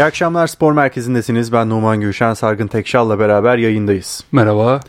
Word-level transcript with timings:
İyi 0.00 0.04
akşamlar 0.04 0.46
Spor 0.46 0.72
Merkezi'ndesiniz. 0.72 1.52
Ben 1.52 1.68
Numan 1.68 2.00
Gülşen 2.00 2.34
Sargın 2.34 2.66
Tekşal'la 2.66 3.18
beraber 3.18 3.58
yayındayız. 3.58 4.24
Merhaba. 4.32 4.80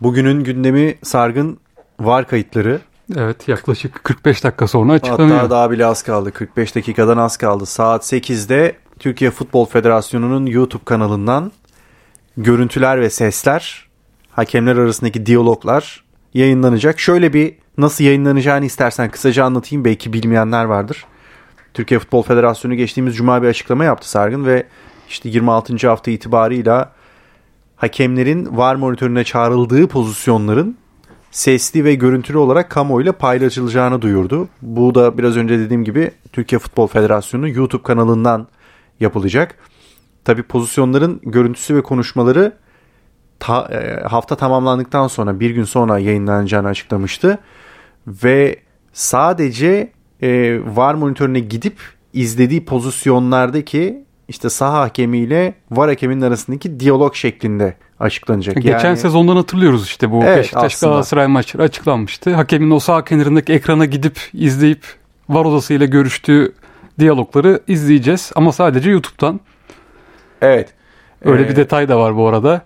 Bugünün 0.00 0.44
gündemi 0.44 0.94
Sargın 1.02 1.58
var 2.00 2.28
kayıtları. 2.28 2.80
Evet 3.16 3.48
yaklaşık 3.48 4.04
45 4.04 4.44
dakika 4.44 4.66
sonra 4.66 4.92
açıklanıyor. 4.92 5.36
Hatta 5.36 5.50
daha 5.50 5.70
bile 5.70 5.86
az 5.86 6.02
kaldı. 6.02 6.32
45 6.32 6.74
dakikadan 6.74 7.16
az 7.16 7.36
kaldı. 7.36 7.66
Saat 7.66 8.12
8'de 8.12 8.76
Türkiye 8.98 9.30
Futbol 9.30 9.66
Federasyonu'nun 9.66 10.46
YouTube 10.46 10.84
kanalından 10.84 11.52
görüntüler 12.36 13.00
ve 13.00 13.10
sesler, 13.10 13.88
hakemler 14.30 14.76
arasındaki 14.76 15.26
diyaloglar 15.26 16.04
yayınlanacak. 16.34 17.00
Şöyle 17.00 17.32
bir 17.32 17.54
nasıl 17.78 18.04
yayınlanacağını 18.04 18.64
istersen 18.64 19.10
kısaca 19.10 19.44
anlatayım. 19.44 19.84
Belki 19.84 20.12
bilmeyenler 20.12 20.64
vardır. 20.64 21.06
Türkiye 21.74 22.00
Futbol 22.00 22.22
Federasyonu 22.22 22.74
geçtiğimiz 22.74 23.16
cuma 23.16 23.42
bir 23.42 23.48
açıklama 23.48 23.84
yaptı 23.84 24.10
Sargın 24.10 24.46
ve 24.46 24.66
işte 25.08 25.28
26. 25.28 25.88
hafta 25.88 26.10
itibarıyla 26.10 26.92
hakemlerin 27.76 28.56
VAR 28.56 28.74
monitörüne 28.74 29.24
çağrıldığı 29.24 29.88
pozisyonların 29.88 30.76
sesli 31.30 31.84
ve 31.84 31.94
görüntülü 31.94 32.38
olarak 32.38 32.70
kamuoyuyla 32.70 33.12
paylaşılacağını 33.12 34.02
duyurdu. 34.02 34.48
Bu 34.62 34.94
da 34.94 35.18
biraz 35.18 35.36
önce 35.36 35.58
dediğim 35.58 35.84
gibi 35.84 36.10
Türkiye 36.32 36.58
Futbol 36.58 36.86
Federasyonu 36.86 37.48
YouTube 37.48 37.82
kanalından 37.82 38.46
yapılacak. 39.00 39.54
Tabi 40.24 40.42
pozisyonların 40.42 41.20
görüntüsü 41.22 41.76
ve 41.76 41.82
konuşmaları 41.82 42.52
ta, 43.38 43.68
e, 43.72 44.08
hafta 44.08 44.36
tamamlandıktan 44.36 45.08
sonra 45.08 45.40
bir 45.40 45.50
gün 45.50 45.64
sonra 45.64 45.98
yayınlanacağını 45.98 46.68
açıklamıştı. 46.68 47.38
Ve 48.06 48.56
sadece 48.92 49.92
e, 50.22 50.60
VAR 50.76 50.94
monitörüne 50.94 51.40
gidip 51.40 51.76
izlediği 52.12 52.64
pozisyonlardaki 52.64 54.04
işte 54.28 54.48
saha 54.50 54.80
hakemiyle 54.80 55.54
VAR 55.70 55.88
hakeminin 55.88 56.20
arasındaki 56.20 56.80
diyalog 56.80 57.14
şeklinde 57.14 57.76
açıklanacak. 58.00 58.56
Geçen 58.56 58.88
yani, 58.88 58.96
sezondan 58.96 59.36
hatırlıyoruz 59.36 59.86
işte 59.86 60.10
bu 60.10 60.24
Evet, 60.24 60.38
Beşiktaş. 60.38 60.80
Galatasaray 60.80 61.26
maçları 61.26 61.62
açıklanmıştı. 61.62 62.34
Hakemin 62.34 62.70
o 62.70 62.78
sağ 62.78 63.04
kenarındaki 63.04 63.52
ekrana 63.52 63.84
gidip 63.84 64.20
izleyip 64.32 64.84
VAR 65.28 65.44
odasıyla 65.44 65.86
görüştüğü 65.86 66.52
diyalogları 66.98 67.60
izleyeceğiz 67.68 68.32
ama 68.34 68.52
sadece 68.52 68.90
YouTube'dan. 68.90 69.40
Evet. 70.42 70.68
Öyle 71.24 71.42
Ee, 71.42 71.48
bir 71.48 71.56
detay 71.56 71.88
da 71.88 71.98
var 71.98 72.16
bu 72.16 72.28
arada. 72.28 72.62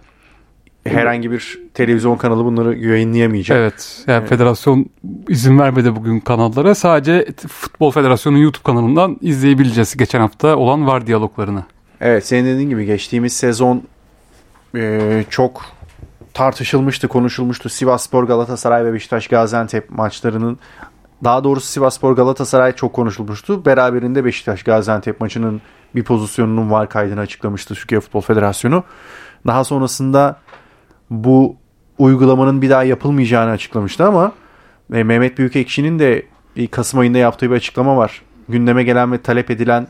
Herhangi 0.86 1.30
bir 1.30 1.58
televizyon 1.74 2.16
kanalı 2.16 2.44
bunları 2.44 2.78
yayınlayamayacak. 2.78 3.58
Evet. 3.58 4.04
Yani 4.06 4.26
federasyon 4.26 4.86
izin 5.28 5.58
vermedi 5.58 5.96
bugün 5.96 6.20
kanallara. 6.20 6.74
Sadece 6.74 7.26
Futbol 7.48 7.90
Federasyonu 7.90 8.38
YouTube 8.38 8.62
kanalından 8.64 9.16
izleyebileceğiz 9.20 9.96
geçen 9.96 10.20
hafta 10.20 10.56
olan 10.56 10.86
VAR 10.86 11.06
diyaloglarını. 11.06 11.64
Evet 12.00 12.26
senin 12.26 12.44
dediğin 12.44 12.68
gibi 12.68 12.86
geçtiğimiz 12.86 13.32
sezon 13.32 13.82
e, 14.76 15.24
çok 15.30 15.62
tartışılmıştı, 16.34 17.08
konuşulmuştu. 17.08 17.68
Sivasspor, 17.68 18.24
Galatasaray 18.24 18.84
ve 18.84 18.92
Beşiktaş 18.92 19.28
Gaziantep 19.28 19.90
maçlarının 19.90 20.58
daha 21.24 21.44
doğrusu 21.44 21.66
Sivasspor 21.66 22.16
Galatasaray 22.16 22.72
çok 22.72 22.92
konuşulmuştu. 22.92 23.64
Beraberinde 23.64 24.24
Beşiktaş 24.24 24.62
Gaziantep 24.62 25.20
maçının 25.20 25.60
bir 25.94 26.04
pozisyonunun 26.04 26.70
var 26.70 26.88
kaydını 26.88 27.20
açıklamıştı 27.20 27.74
Türkiye 27.74 28.00
Futbol 28.00 28.20
Federasyonu. 28.20 28.84
Daha 29.46 29.64
sonrasında 29.64 30.36
bu 31.24 31.56
uygulamanın 31.98 32.62
bir 32.62 32.70
daha 32.70 32.84
yapılmayacağını 32.84 33.50
açıklamıştı 33.50 34.04
ama 34.06 34.32
e, 34.94 35.02
Mehmet 35.04 35.38
Büyükekşi'nin 35.38 35.98
de 35.98 36.22
Kasım 36.70 37.00
ayında 37.00 37.18
yaptığı 37.18 37.50
bir 37.50 37.56
açıklama 37.56 37.96
var. 37.96 38.22
Gündeme 38.48 38.84
gelen 38.84 39.12
ve 39.12 39.18
talep 39.18 39.50
edilen 39.50 39.86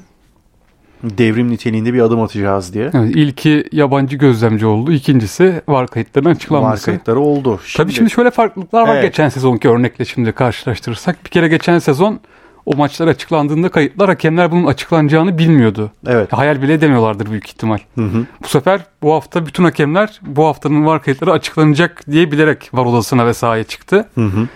devrim 1.02 1.50
niteliğinde 1.50 1.94
bir 1.94 2.00
adım 2.00 2.22
atacağız 2.22 2.74
diye. 2.74 2.90
Evet, 2.94 3.16
ilki 3.16 3.64
yabancı 3.72 4.16
gözlemci 4.16 4.66
oldu. 4.66 4.92
İkincisi 4.92 5.62
VAR 5.68 5.86
kayıtlarının 5.86 6.30
Var 6.30 6.34
açıklanması. 6.36 6.84
kayıtları 6.86 7.20
oldu. 7.20 7.60
Tabii 7.76 7.92
şimdi 7.92 8.10
şöyle 8.10 8.30
farklılıklar 8.30 8.82
var 8.82 8.94
Evet. 8.94 9.02
geçen 9.04 9.28
sezonki 9.28 9.68
örnekle 9.68 10.04
şimdi 10.04 10.32
karşılaştırırsak. 10.32 11.24
Bir 11.24 11.30
kere 11.30 11.48
geçen 11.48 11.78
sezon 11.78 12.20
o 12.66 12.76
maçlar 12.76 13.08
açıklandığında 13.08 13.68
kayıtlar 13.68 14.08
hakemler 14.08 14.50
bunun 14.50 14.66
açıklanacağını 14.66 15.38
bilmiyordu. 15.38 15.92
Evet. 16.06 16.32
Hayal 16.32 16.62
bile 16.62 16.72
edemiyorlardır 16.72 17.30
büyük 17.30 17.48
ihtimal. 17.48 17.78
Hı 17.94 18.04
hı. 18.04 18.26
Bu 18.42 18.48
sefer 18.48 18.80
bu 19.02 19.12
hafta 19.12 19.46
bütün 19.46 19.64
hakemler 19.64 20.20
bu 20.22 20.46
haftanın 20.46 20.86
var 20.86 21.02
kayıtları 21.02 21.32
açıklanacak 21.32 22.10
diye 22.10 22.32
bilerek 22.32 22.70
var 22.74 22.84
odasına 22.84 23.26
ve 23.26 23.34
sahaya 23.34 23.64
çıktı. 23.64 24.08
Hı 24.14 24.26
hı. 24.26 24.48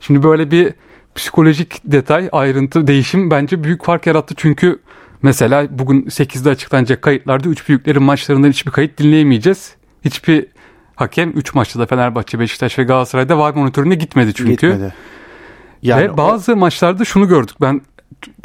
Şimdi 0.00 0.22
böyle 0.22 0.50
bir 0.50 0.74
psikolojik 1.14 1.80
detay, 1.84 2.28
ayrıntı, 2.32 2.86
değişim 2.86 3.30
bence 3.30 3.64
büyük 3.64 3.84
fark 3.84 4.06
yarattı. 4.06 4.34
Çünkü 4.36 4.78
mesela 5.22 5.78
bugün 5.78 6.02
8'de 6.02 6.50
açıklanacak 6.50 7.02
kayıtlarda 7.02 7.48
3 7.48 7.68
büyüklerin 7.68 8.02
maçlarından 8.02 8.48
hiçbir 8.48 8.70
kayıt 8.70 8.98
dinleyemeyeceğiz. 8.98 9.74
Hiçbir 10.04 10.46
hakem 10.94 11.30
3 11.30 11.54
maçta 11.54 11.80
da 11.80 11.86
Fenerbahçe, 11.86 12.40
Beşiktaş 12.40 12.78
ve 12.78 12.82
Galatasaray'da 12.82 13.38
var 13.38 13.54
monitörüne 13.54 13.94
gitmedi 13.94 14.34
çünkü. 14.34 14.50
Gitmedi. 14.50 14.94
Yani 15.86 16.02
ve 16.02 16.16
bazı 16.16 16.56
maçlarda 16.56 17.04
şunu 17.04 17.28
gördük. 17.28 17.56
Ben 17.60 17.80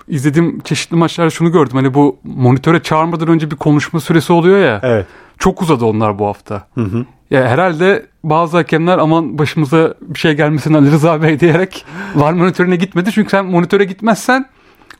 izlediğim 0.07 0.59
çeşitli 0.59 0.95
maçlarda 0.95 1.29
şunu 1.29 1.51
gördüm. 1.51 1.75
Hani 1.75 1.93
bu 1.93 2.19
monitöre 2.23 2.83
çağırmadan 2.83 3.27
önce 3.27 3.51
bir 3.51 3.55
konuşma 3.55 3.99
süresi 3.99 4.33
oluyor 4.33 4.59
ya. 4.59 4.79
Evet. 4.83 5.05
Çok 5.39 5.61
uzadı 5.61 5.85
onlar 5.85 6.19
bu 6.19 6.27
hafta. 6.27 6.67
Hı 6.75 6.81
hı. 6.81 7.05
Ya 7.31 7.47
herhalde 7.47 8.05
bazı 8.23 8.57
hakemler 8.57 8.97
aman 8.97 9.37
başımıza 9.37 9.93
bir 10.01 10.19
şey 10.19 10.33
gelmesin 10.33 10.73
Ali 10.73 10.91
Rıza 10.91 11.21
Bey 11.21 11.39
diyerek 11.39 11.85
var 12.15 12.33
monitörüne 12.33 12.75
gitmedi. 12.75 13.11
Çünkü 13.11 13.29
sen 13.29 13.45
monitöre 13.45 13.83
gitmezsen 13.83 14.45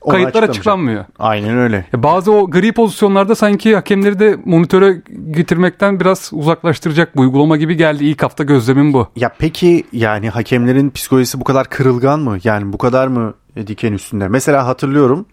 Onu 0.02 0.14
kayıtlar 0.14 0.44
açıklanmıyor. 0.44 1.06
Aynen 1.20 1.58
öyle. 1.58 1.86
Ya 1.94 2.04
bazı 2.04 2.32
o 2.32 2.50
gri 2.50 2.72
pozisyonlarda 2.72 3.36
sanki 3.36 3.76
hakemleri 3.76 4.20
de 4.20 4.38
monitöre 4.46 5.02
getirmekten 5.32 6.00
biraz 6.00 6.30
uzaklaştıracak 6.34 7.18
bu 7.18 7.22
uygulama 7.22 7.58
gibi 7.58 7.78
geldi. 7.78 8.06
İlk 8.06 8.24
hafta 8.24 8.44
gözlemim 8.44 8.94
bu. 8.94 9.08
Ya 9.16 9.32
peki 9.40 9.84
yani 9.92 10.30
hakemlerin 10.30 10.90
psikolojisi 10.90 11.40
bu 11.40 11.44
kadar 11.44 11.70
kırılgan 11.70 12.20
mı? 12.20 12.38
Yani 12.44 12.74
bu 12.74 12.78
kadar 12.78 13.08
mı 13.08 13.34
e, 13.56 13.68
diken 13.68 13.94
üstünde? 13.94 14.28
Mesela 14.28 14.68
hatırlıyorum 14.68 15.26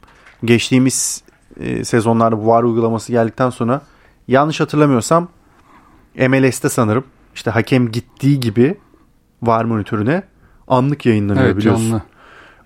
geçtiğimiz 0.44 1.22
e, 1.60 1.84
sezonlarda 1.84 2.38
bu 2.38 2.46
VAR 2.46 2.62
uygulaması 2.62 3.12
geldikten 3.12 3.50
sonra 3.50 3.82
yanlış 4.28 4.60
hatırlamıyorsam 4.60 5.28
MLS'te 6.28 6.68
sanırım 6.68 7.04
işte 7.34 7.50
hakem 7.50 7.90
gittiği 7.92 8.40
gibi 8.40 8.78
VAR 9.42 9.64
monitörüne 9.64 10.22
anlık 10.68 11.06
yayınlanıyor 11.06 11.46
Evet 11.46 11.56
biliyorsun. 11.56 11.90
canlı. 11.90 12.02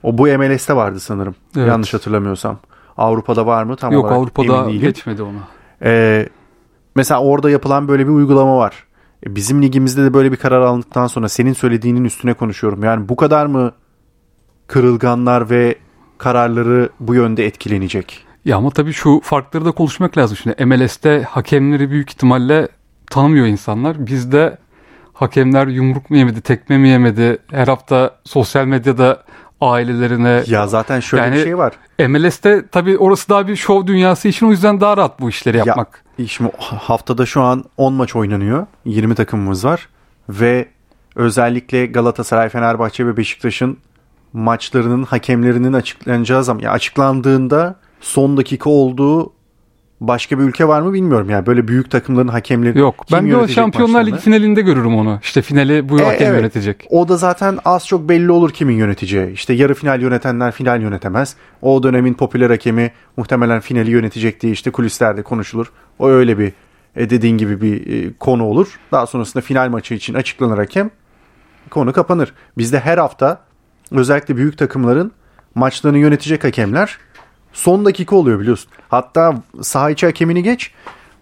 O 0.03 0.19
bu 0.19 0.27
MLS'te 0.27 0.77
vardı 0.77 1.01
sanırım. 1.01 1.35
Evet. 1.57 1.69
Yanlış 1.69 1.95
hatırlamıyorsam. 1.95 2.59
Avrupa'da 2.97 3.47
var 3.47 3.65
mı 3.65 3.77
tam 3.77 3.93
Yok 3.93 4.05
olarak 4.05 4.19
Avrupa'da 4.19 4.63
emin 4.63 4.81
geçmedi 4.81 5.23
ona. 5.23 5.39
Ee, 5.83 6.29
mesela 6.95 7.21
orada 7.23 7.51
yapılan 7.51 7.89
böyle 7.89 8.07
bir 8.07 8.13
uygulama 8.13 8.57
var. 8.59 8.85
E, 9.27 9.35
Bizim 9.37 9.63
ligimizde 9.63 10.05
de 10.05 10.15
böyle 10.15 10.33
bir 10.33 10.37
karar 10.37 10.61
alındıktan 10.61 11.07
sonra 11.07 11.29
senin 11.29 11.53
söylediğinin 11.53 12.05
üstüne 12.05 12.35
konuşuyorum. 12.35 12.85
Yani 12.85 13.09
bu 13.09 13.17
kadar 13.17 13.47
mı 13.47 13.73
kırılganlar 14.67 15.51
ve 15.51 15.75
kararları 16.19 16.89
bu 17.01 17.15
yönde 17.15 17.47
etkilenecek? 17.47 18.25
Ya 18.45 18.57
ama 18.57 18.71
tabii 18.71 18.93
şu 18.93 19.21
farkları 19.25 19.65
da 19.65 19.71
konuşmak 19.71 20.19
lazım. 20.19 20.37
Şimdi 20.37 20.65
MLS'te 20.65 21.23
hakemleri 21.23 21.91
büyük 21.91 22.11
ihtimalle 22.11 22.69
tanımıyor 23.11 23.47
insanlar. 23.47 24.07
Bizde 24.07 24.59
hakemler 25.13 25.67
yumruk 25.67 26.11
mu 26.11 26.17
yemedi, 26.17 26.41
tekme 26.41 26.79
mi 26.79 26.89
yemedi? 26.89 27.39
Her 27.51 27.67
hafta 27.69 28.11
sosyal 28.25 28.65
medyada 28.67 29.23
ailelerine 29.71 30.43
Ya 30.47 30.67
zaten 30.67 31.01
şöyle 31.01 31.25
Yani- 31.25 31.37
bir 31.37 31.43
şey 31.43 31.59
var. 31.59 31.73
MLS'te 31.99 32.65
tabii 32.73 32.99
orası 32.99 33.29
daha 33.29 33.49
bir 33.49 33.57
şov 33.57 33.87
dünyası 33.87 34.29
için 34.29 34.47
o 34.47 34.51
yüzden 34.51 34.81
daha 34.81 34.97
rahat 34.97 35.21
bu 35.21 35.29
işleri 35.31 35.57
yapmak. 35.57 36.05
Ya, 36.19 36.27
şimdi 36.27 36.51
haftada 36.59 37.27
şu 37.27 37.43
an 37.43 37.65
10 37.77 37.93
maç 37.93 38.17
oynanıyor. 38.17 38.67
20 38.85 39.15
takımımız 39.15 39.65
var. 39.65 39.89
Ve 40.29 40.69
özellikle 41.17 41.87
Galatasaray, 41.87 42.49
Fenerbahçe 42.49 43.07
ve 43.07 43.17
Beşiktaş'ın 43.17 43.79
maçlarının 44.33 45.03
hakemlerinin 45.03 45.73
açıklanacağı 45.73 46.45
zaman 46.45 46.61
ya 46.63 46.71
açıklandığında 46.71 47.75
son 48.01 48.37
dakika 48.37 48.71
olduğu 48.71 49.33
başka 50.09 50.39
bir 50.39 50.45
ülke 50.45 50.69
var 50.69 50.81
mı 50.83 50.93
bilmiyorum. 50.93 51.31
Yani 51.31 51.47
böyle 51.47 51.69
büyük 51.69 51.91
takımların 51.91 52.29
hakemleri 52.29 52.79
Yok 52.79 53.05
kim 53.09 53.19
ben 53.19 53.31
de 53.31 53.37
o 53.37 53.49
Şampiyonlar 53.49 54.01
Ligi 54.01 54.11
maçlarını? 54.11 54.21
finalinde 54.25 54.61
görürüm 54.63 54.97
onu. 54.97 55.19
İşte 55.23 55.43
finali 55.43 55.89
bu 55.89 56.01
E, 56.01 56.05
hakem 56.05 56.29
evet. 56.29 56.39
yönetecek. 56.41 56.87
O 56.91 57.09
da 57.09 57.17
zaten 57.17 57.59
az 57.65 57.87
çok 57.87 58.09
belli 58.09 58.31
olur 58.31 58.51
kimin 58.51 58.75
yöneteceği. 58.77 59.31
İşte 59.33 59.53
yarı 59.53 59.75
final 59.75 60.03
yönetenler 60.03 60.53
final 60.53 60.83
yönetemez. 60.83 61.37
O 61.63 61.83
dönemin 61.83 62.15
popüler 62.15 62.51
hakemi 62.51 62.91
muhtemelen 63.17 63.61
finali 63.61 63.91
yönetecek 63.91 64.41
diye 64.41 64.53
işte 64.53 64.71
kulislerde 64.71 65.23
konuşulur. 65.23 65.73
O 65.99 66.09
öyle 66.09 66.39
bir 66.39 66.53
e, 66.97 67.11
dediğin 67.11 67.39
gibi 67.39 67.61
bir 67.61 68.05
e, 68.07 68.13
konu 68.19 68.45
olur. 68.45 68.79
Daha 68.93 69.07
sonrasında 69.07 69.43
final 69.43 69.69
maçı 69.69 69.95
için 69.95 70.15
açıklanır 70.15 70.59
hakem. 70.59 70.91
Konu 71.71 71.93
kapanır. 71.93 72.33
Bizde 72.59 72.81
her 72.81 72.99
hafta 72.99 73.41
özellikle 73.91 74.37
büyük 74.37 74.59
takımların 74.59 75.13
maçlarını 75.55 75.99
yönetecek 75.99 76.45
hakemler 76.45 76.99
son 77.53 77.85
dakika 77.85 78.17
oluyor 78.17 78.41
biliyorsun. 78.41 78.71
Hatta 78.89 79.43
saha 79.63 79.91
içi 79.91 80.07
hakemini 80.07 80.43
geç. 80.43 80.71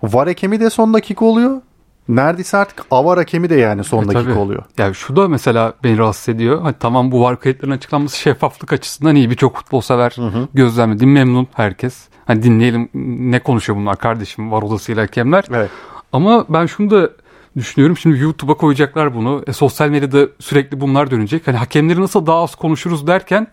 VAR 0.03 0.27
hakemi 0.29 0.61
de 0.61 0.71
son 0.71 0.94
dakika 0.94 1.25
oluyor. 1.25 1.61
neredeyse 2.09 2.56
artık 2.56 2.82
avar 2.91 3.19
hakemi 3.19 3.50
de 3.50 3.55
yani 3.55 3.85
son 3.85 4.05
E, 4.05 4.09
dakika 4.09 4.23
tabii. 4.25 4.32
oluyor. 4.38 4.62
Yani 4.79 4.94
şu 4.94 5.17
da 5.17 5.29
mesela 5.29 5.75
beni 5.85 5.99
rahatsız 5.99 6.29
ediyor. 6.35 6.62
Hani 6.62 6.75
tamam 6.81 7.11
bu 7.12 7.21
var 7.23 7.41
kayıtların 7.41 7.73
açıklanması 7.73 8.19
şeffaflık 8.19 8.73
açısından 8.73 9.17
iyi. 9.17 9.31
Birçok 9.31 9.56
futbol 9.56 9.81
sever 9.81 10.17
gözlemledi. 10.55 11.06
Memnun 11.06 11.47
herkes. 11.55 12.09
Hani 12.27 12.43
dinleyelim 12.43 12.88
ne 13.31 13.38
konuşuyor 13.38 13.79
bunlar 13.79 13.97
kardeşim 13.97 14.53
var 14.53 14.62
odasıyla 14.62 15.03
hakemler. 15.03 15.44
Evet. 15.50 15.71
Ama 16.12 16.44
ben 16.49 16.67
şunu 16.67 16.91
da 16.91 17.11
düşünüyorum. 17.56 17.97
Şimdi 17.97 18.19
YouTube'a 18.19 18.55
koyacaklar 18.55 19.15
bunu. 19.15 19.43
E, 19.47 19.53
sosyal 19.53 19.88
medyada 19.88 20.29
sürekli 20.41 20.81
bunlar 20.81 21.11
dönecek. 21.11 21.47
Hani 21.47 21.56
hakemleri 21.56 22.00
nasıl 22.00 22.26
daha 22.26 22.43
az 22.43 22.55
konuşuruz 22.55 23.06
derken 23.06 23.47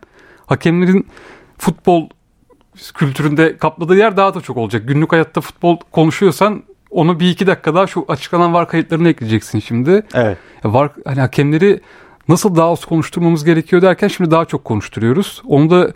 hakemlerin 0.45 1.07
futbol 1.57 2.09
kültüründe 2.93 3.57
kapladığı 3.57 3.95
yer 3.95 4.17
daha 4.17 4.33
da 4.33 4.41
çok 4.41 4.57
olacak. 4.57 4.87
Günlük 4.87 5.11
hayatta 5.11 5.41
futbol 5.41 5.77
konuşuyorsan 5.91 6.63
onu 6.89 7.19
bir 7.19 7.29
iki 7.29 7.47
dakika 7.47 7.75
daha 7.75 7.87
şu 7.87 8.05
açıklanan 8.07 8.53
var 8.53 8.67
kayıtlarını 8.67 9.09
ekleyeceksin 9.09 9.59
şimdi. 9.59 10.05
Evet. 10.13 10.37
Var 10.63 10.91
hani 11.05 11.19
hakemleri 11.19 11.81
nasıl 12.27 12.55
daha 12.55 12.71
az 12.71 12.85
konuşturmamız 12.85 13.43
gerekiyor 13.43 13.81
derken 13.81 14.07
şimdi 14.07 14.31
daha 14.31 14.45
çok 14.45 14.65
konuşturuyoruz. 14.65 15.41
Onu 15.45 15.69
da 15.69 15.91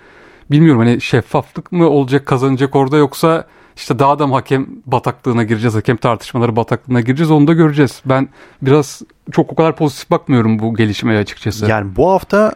bilmiyorum 0.51 0.81
hani 0.81 1.01
şeffaflık 1.01 1.72
mı 1.72 1.89
olacak 1.89 2.25
kazanacak 2.25 2.75
orada 2.75 2.98
yoksa 2.98 3.45
işte 3.75 4.00
daha 4.00 4.19
da 4.19 4.27
mı 4.27 4.34
hakem 4.34 4.68
bataklığına 4.86 5.44
gireceğiz, 5.44 5.75
hakem 5.75 5.98
tartışmaları 5.98 6.56
bataklığına 6.56 7.01
gireceğiz 7.01 7.31
onu 7.31 7.48
da 7.48 7.54
göreceğiz. 7.54 8.01
Ben 8.06 8.30
biraz 8.62 9.01
çok 9.31 9.51
o 9.51 9.56
kadar 9.56 9.75
pozitif 9.75 10.12
bakmıyorum 10.12 10.60
bu 10.60 10.75
gelişmeye 10.75 11.19
açıkçası. 11.19 11.69
Yani 11.69 11.95
bu 11.95 12.12
hafta 12.12 12.56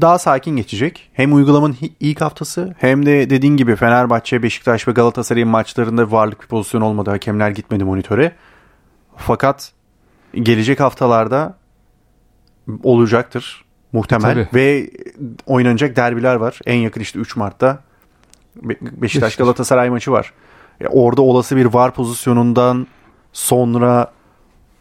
daha 0.00 0.18
sakin 0.18 0.56
geçecek. 0.56 1.10
Hem 1.12 1.34
uygulamanın 1.34 1.76
ilk 2.00 2.20
haftası 2.20 2.74
hem 2.78 3.06
de 3.06 3.30
dediğin 3.30 3.56
gibi 3.56 3.76
Fenerbahçe, 3.76 4.42
Beşiktaş 4.42 4.88
ve 4.88 4.92
Galatasaray'ın 4.92 5.48
maçlarında 5.48 6.10
varlık 6.10 6.42
bir 6.42 6.46
pozisyon 6.46 6.80
olmadı. 6.80 7.10
Hakemler 7.10 7.50
gitmedi 7.50 7.84
monitöre. 7.84 8.32
Fakat 9.16 9.72
gelecek 10.34 10.80
haftalarda 10.80 11.58
olacaktır 12.82 13.64
muhtemel 13.92 14.34
Tabii. 14.34 14.48
ve 14.54 14.90
oynanacak 15.46 15.96
derbiler 15.96 16.34
var. 16.34 16.58
En 16.66 16.76
yakın 16.76 17.00
işte 17.00 17.18
3 17.18 17.36
Mart'ta 17.36 17.78
Be- 18.56 18.68
Beşiktaş 18.68 19.02
Beşiktaş. 19.02 19.36
Galatasaray 19.36 19.90
maçı 19.90 20.12
var. 20.12 20.32
Ya 20.80 20.88
orada 20.88 21.22
olası 21.22 21.56
bir 21.56 21.64
var 21.66 21.94
pozisyonundan 21.94 22.86
sonra 23.32 24.12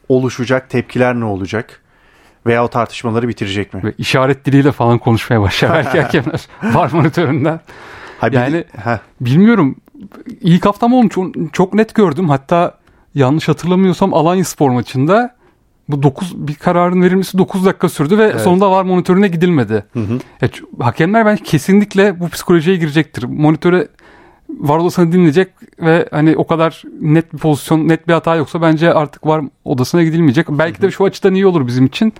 oluşacak 0.10 0.69
tepkiler 0.69 1.15
ne 1.15 1.25
olacak? 1.25 1.82
Veya 2.45 2.66
o 2.66 2.68
tartışmaları 2.68 3.28
bitirecek 3.28 3.74
mi? 3.74 3.81
Ve 3.84 3.94
işaret 3.98 4.45
diliyle 4.45 4.72
falan 4.72 4.98
konuşmaya 4.98 5.42
başlar 5.42 5.74
belki 5.86 6.01
hakemler. 6.01 6.42
var 6.63 6.92
monitöründen. 6.94 7.60
Ha, 8.19 8.30
Yani- 8.31 8.63
Heh, 8.84 8.98
Bilmiyorum. 9.22 9.75
İlk 10.42 10.66
haftam 10.66 10.94
onu 10.94 11.10
çok, 11.10 11.54
çok 11.54 11.74
net 11.74 11.95
gördüm. 11.95 12.30
Hatta 12.30 12.78
yanlış 13.16 13.48
hatırlamıyorsam 13.50 14.13
Alanya 14.13 14.44
Spor 14.45 14.69
maçında 14.69 15.36
bu 15.90 16.04
9 16.04 16.48
bir 16.48 16.56
kararın 16.56 17.01
verilmesi 17.01 17.38
9 17.38 17.66
dakika 17.66 17.90
sürdü 17.90 18.18
ve 18.18 18.24
Evet. 18.24 18.42
sonunda 18.42 18.72
var 18.72 18.84
monitörüne 18.84 19.28
gidilmedi. 19.28 19.86
Hı 19.94 20.00
hı. 20.00 20.13
Ya 20.42 20.48
ç- 20.48 20.84
hakemler 20.84 21.25
bence 21.25 21.44
kesinlikle 21.44 22.19
bu 22.19 22.30
psikolojiye 22.30 22.75
girecektir. 22.75 23.24
Monitöre 23.24 23.88
var 24.59 24.77
odasını 24.77 25.11
dinleyecek 25.11 25.50
ve 25.79 26.07
hani 26.11 26.38
o 26.38 26.47
kadar 26.47 26.83
net 27.01 27.33
bir 27.33 27.38
pozisyon, 27.38 27.88
net 27.88 28.07
bir 28.07 28.13
hata 28.13 28.35
yoksa 28.35 28.61
bence 28.61 28.94
artık 28.94 29.27
var 29.27 29.41
odasına 29.65 30.03
gidilmeyecek. 30.03 30.50
Belki 30.50 30.81
de 30.81 30.91
şu 30.91 31.05
açıdan 31.05 31.33
iyi 31.33 31.47
olur 31.47 31.67
bizim 31.67 31.85
için. 31.85 32.13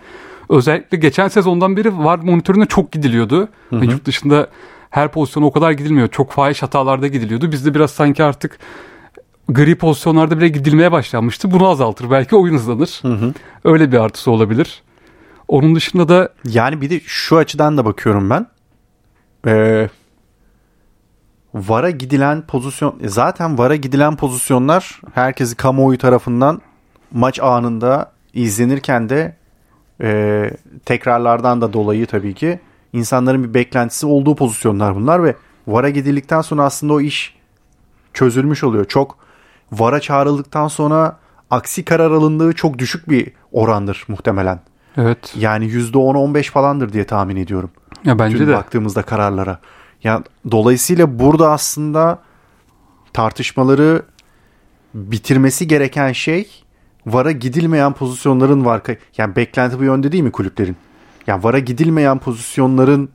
Özellikle 0.50 0.98
geçen 0.98 1.28
sezondan 1.28 1.78
beri 1.78 1.98
var 1.98 2.20
monitörüne 2.20 2.66
çok 2.66 2.92
gidiliyordu. 2.92 3.50
Ve 3.72 3.86
Yurt 3.86 4.06
dışında 4.06 4.48
her 4.90 5.12
pozisyona 5.12 5.46
o 5.46 5.52
kadar 5.52 5.72
gidilmiyor. 5.72 6.08
Çok 6.08 6.32
fahiş 6.32 6.62
hatalarda 6.64 7.08
gidiliyordu. 7.08 7.52
Bizde 7.52 7.74
biraz 7.74 7.92
sanki 7.92 8.24
artık 8.24 8.60
gri 9.50 9.76
pozisyonlarda 9.76 10.38
bile 10.38 10.48
gidilmeye 10.48 10.92
başlanmıştı. 10.92 11.52
Bunu 11.52 11.68
azaltır. 11.68 12.12
Belki 12.12 12.36
oyun 12.36 12.54
hızlanır. 12.54 13.02
Öyle 13.64 13.92
bir 13.92 13.98
artısı 13.98 14.32
olabilir. 14.32 14.82
Onun 15.48 15.76
dışında 15.76 16.10
da 16.10 16.30
Yani 16.46 16.82
bir 16.82 16.90
de 16.90 17.00
şu 17.06 17.38
açıdan 17.38 17.78
da 17.78 17.86
bakıyorum 17.86 18.30
ben. 18.30 18.48
Ee, 19.48 19.90
VAR'a 21.54 21.90
gidilen 21.90 22.42
pozisyon 22.42 22.96
e, 23.02 23.10
zaten 23.10 23.58
VAR'a 23.58 23.76
gidilen 23.76 24.16
pozisyonlar 24.16 25.02
herkesi 25.14 25.56
kamuoyu 25.56 25.98
tarafından 25.98 26.62
maç 27.12 27.40
anında 27.40 28.12
izlenirken 28.34 29.10
de 29.10 29.36
e, 30.02 30.52
tekrarlardan 30.86 31.62
da 31.62 31.74
dolayı 31.74 32.06
tabii 32.06 32.34
ki 32.34 32.60
insanların 32.94 33.44
bir 33.44 33.54
beklentisi 33.54 34.06
olduğu 34.06 34.36
pozisyonlar 34.36 34.96
bunlar 34.96 35.24
ve 35.24 35.36
VAR'a 35.68 35.90
gidildikten 35.90 36.42
sonra 36.42 36.64
aslında 36.64 36.94
o 36.94 37.02
iş 37.02 37.36
çözülmüş 38.14 38.64
oluyor. 38.64 38.86
Çok 38.86 39.18
VAR'a 39.72 40.00
çağrıldıktan 40.00 40.68
sonra 40.68 41.18
aksi 41.50 41.86
karar 41.86 42.12
alındığı 42.12 42.54
çok 42.54 42.80
düşük 42.80 43.10
bir 43.10 43.32
orandır 43.52 44.06
muhtemelen. 44.08 44.60
evet 44.98 45.34
Yani 45.38 45.66
%10-15 45.66 46.44
falandır 46.44 46.94
diye 46.94 47.04
tahmin 47.04 47.36
ediyorum. 47.36 47.72
ya 48.06 48.20
bence 48.20 48.38
Tüm 48.38 48.48
de 48.48 48.54
baktığımızda 48.54 49.02
kararlara. 49.02 49.60
Yani 50.04 50.24
dolayısıyla 50.52 51.20
burada 51.20 51.52
aslında 51.52 52.20
tartışmaları 53.14 54.04
bitirmesi 54.94 55.68
gereken 55.68 56.12
şey 56.12 56.48
VAR'a 57.06 57.32
gidilmeyen 57.32 57.94
pozisyonların 57.94 58.66
var. 58.66 58.82
Yani 59.18 59.36
beklenti 59.36 59.80
bu 59.80 59.84
yönde 59.84 60.12
değil 60.12 60.24
mi 60.24 60.32
kulüplerin? 60.32 60.76
Yani 61.28 61.44
VAR'a 61.44 61.60
gidilmeyen 61.60 62.20
pozisyonların 62.20 63.10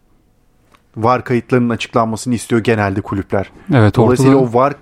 VAR 0.96 1.24
kayıtlarının 1.24 1.68
açıklanmasını 1.68 2.34
istiyor 2.34 2.64
genelde 2.64 3.00
kulüpler. 3.00 3.50
Evet 3.74 3.96
Dolayısıyla 3.96 4.36
ortada, 4.36 4.50
o 4.50 4.60
VAR 4.60 4.74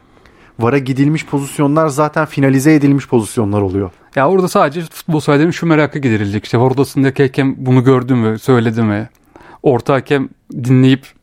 VAR'a 0.58 0.79
gidilmiş 0.79 1.26
pozisyonlar 1.26 1.88
zaten 1.88 2.26
finalize 2.26 2.75
edilmiş 2.75 3.08
pozisyonlar 3.08 3.61
oluyor. 3.61 3.91
ya 4.14 4.29
orada 4.29 4.49
sadece 4.49 4.81
futbol 4.81 5.20
severlerin 5.20 5.50
şu 5.50 5.67
merakı 5.67 5.99
giderilecek. 5.99 6.44
İşte 6.44 6.58
var 6.58 6.70
odasındaki 6.70 7.23
hakem 7.23 7.55
bunu 7.58 7.85
gördü 7.85 8.14
mü, 8.14 8.38
söyledi 8.38 8.82
mi? 8.82 9.08
Orta 9.62 9.94
hakem 9.94 10.29
dinleyip 10.53 11.15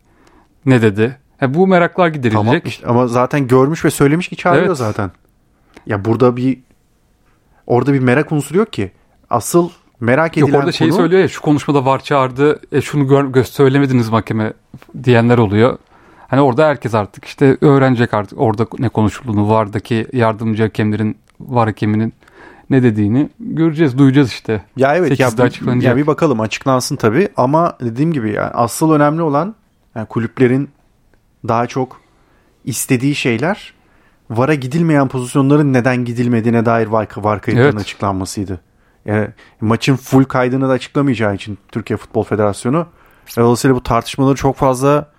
ne 0.65 0.81
dedi? 0.81 1.17
Ya 1.41 1.53
bu 1.53 1.67
meraklar 1.67 2.07
giderilecek. 2.07 2.45
Tamam 2.45 2.61
işte 2.65 2.87
ama 2.87 3.07
zaten 3.07 3.47
görmüş 3.47 3.85
ve 3.85 3.91
söylemiş 3.91 4.27
ki 4.27 4.35
çağırıyor 4.35 4.65
Evet. 4.67 4.77
zaten. 4.77 5.11
Ya 5.85 6.05
burada 6.05 6.37
bir 6.37 6.59
orada 7.67 7.93
bir 7.93 7.99
merak 7.99 8.31
unsuru 8.31 8.57
yok 8.57 8.73
ki. 8.73 8.91
Asıl 9.29 9.69
merak 9.99 10.37
edilen 10.37 10.47
Yok 10.51 10.59
orada 10.59 10.71
şeyi 10.71 10.89
konu 10.89 10.99
söylüyor 10.99 11.21
ya 11.21 11.27
şu 11.27 11.41
konuşmada 11.41 11.85
var 11.85 12.03
çağırdı 12.03 12.59
e 12.71 12.81
şunu 12.81 13.07
gör, 13.07 13.23
gö- 13.23 13.43
söylemediniz 13.43 14.09
mahkeme 14.09 14.53
diyenler 15.03 15.37
oluyor. 15.37 15.77
Hani 16.27 16.41
orada 16.41 16.67
herkes 16.67 16.93
artık 16.95 17.25
işte 17.25 17.57
öğrenecek 17.61 18.13
artık 18.13 18.39
orada 18.41 18.67
ne 18.79 18.89
konuşulduğunu 18.89 19.49
vardaki 19.49 20.07
yardımcı 20.13 20.63
hakemlerin 20.63 21.17
var 21.39 21.67
hakeminin 21.67 22.13
ne 22.69 22.83
dediğini 22.83 23.29
göreceğiz 23.39 23.97
duyacağız 23.97 24.29
işte. 24.31 24.63
ya 24.77 24.95
evet 24.95 25.19
ya, 25.19 25.27
8'de 25.29 25.71
bir- 25.79 25.81
ya 25.81 25.97
bir 25.97 26.07
bakalım 26.07 26.39
açıklansın 26.39 26.95
tabii 26.95 27.27
ama 27.37 27.77
dediğim 27.81 28.13
gibi 28.13 28.31
yani 28.31 28.49
asıl 28.49 28.91
önemli 28.91 29.21
olan 29.21 29.55
yani 29.95 30.07
kulüplerin 30.07 30.69
daha 31.47 31.67
çok 31.67 32.01
istediği 32.65 33.15
şeyler 33.15 33.73
VAR'a 34.29 34.53
gidilmeyen 34.53 35.07
pozisyonların 35.07 35.73
neden 35.73 36.05
gidilmediğine 36.05 36.65
dair 36.65 36.87
var, 36.87 37.07
var 37.17 37.41
kayıtlarının 37.41 37.71
Evet. 37.71 37.81
açıklanmasıydı. 37.81 38.59
Yani 39.05 39.27
maçın 39.61 39.95
full 39.95 40.23
kaydını 40.23 40.69
da 40.69 40.73
açıklamayacağı 40.73 41.35
için 41.35 41.57
Türkiye 41.71 41.97
Futbol 41.97 42.23
Federasyonu 42.23 42.87
dolayısıyla 43.37 43.75
bu 43.75 43.83
tartışmaları 43.83 44.35
çok 44.35 44.55
fazla 44.55 45.13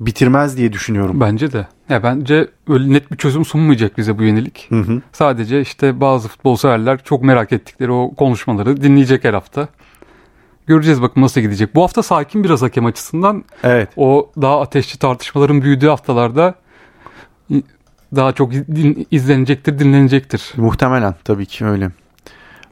bitirmez 0.00 0.56
diye 0.56 0.72
düşünüyorum. 0.72 1.20
Bence 1.20 1.52
de. 1.52 1.66
Ya 1.88 2.02
bence 2.02 2.48
öyle 2.68 2.92
net 2.92 3.12
bir 3.12 3.16
çözüm 3.16 3.44
sunmayacak 3.44 3.98
bize 3.98 4.18
bu 4.18 4.22
yenilik. 4.22 4.66
Hı 4.68 4.80
hı. 4.80 5.02
Sadece 5.12 5.60
işte 5.60 6.00
bazı 6.00 6.28
futbol 6.28 6.56
severler 6.56 7.04
çok 7.04 7.22
merak 7.22 7.52
ettikleri 7.52 7.92
o 7.92 8.14
konuşmaları 8.14 8.82
dinleyecek 8.82 9.24
her 9.24 9.34
hafta. 9.34 9.68
Göreceğiz 10.68 11.02
bakın 11.02 11.22
nasıl 11.22 11.40
gidecek. 11.40 11.74
Bu 11.74 11.82
hafta 11.82 12.02
sakin 12.02 12.44
biraz 12.44 12.62
hakem 12.62 12.86
açısından. 12.86 13.44
Evet. 13.62 13.88
O 13.96 14.30
daha 14.42 14.60
ateşli 14.60 14.98
tartışmaların 14.98 15.62
büyüdüğü 15.62 15.86
haftalarda 15.86 16.54
daha 18.16 18.32
çok 18.32 18.52
izlenecektir, 19.10 19.78
dinlenecektir. 19.78 20.52
Muhtemelen 20.56 21.14
tabii 21.24 21.46
ki 21.46 21.64
öyle. 21.64 21.90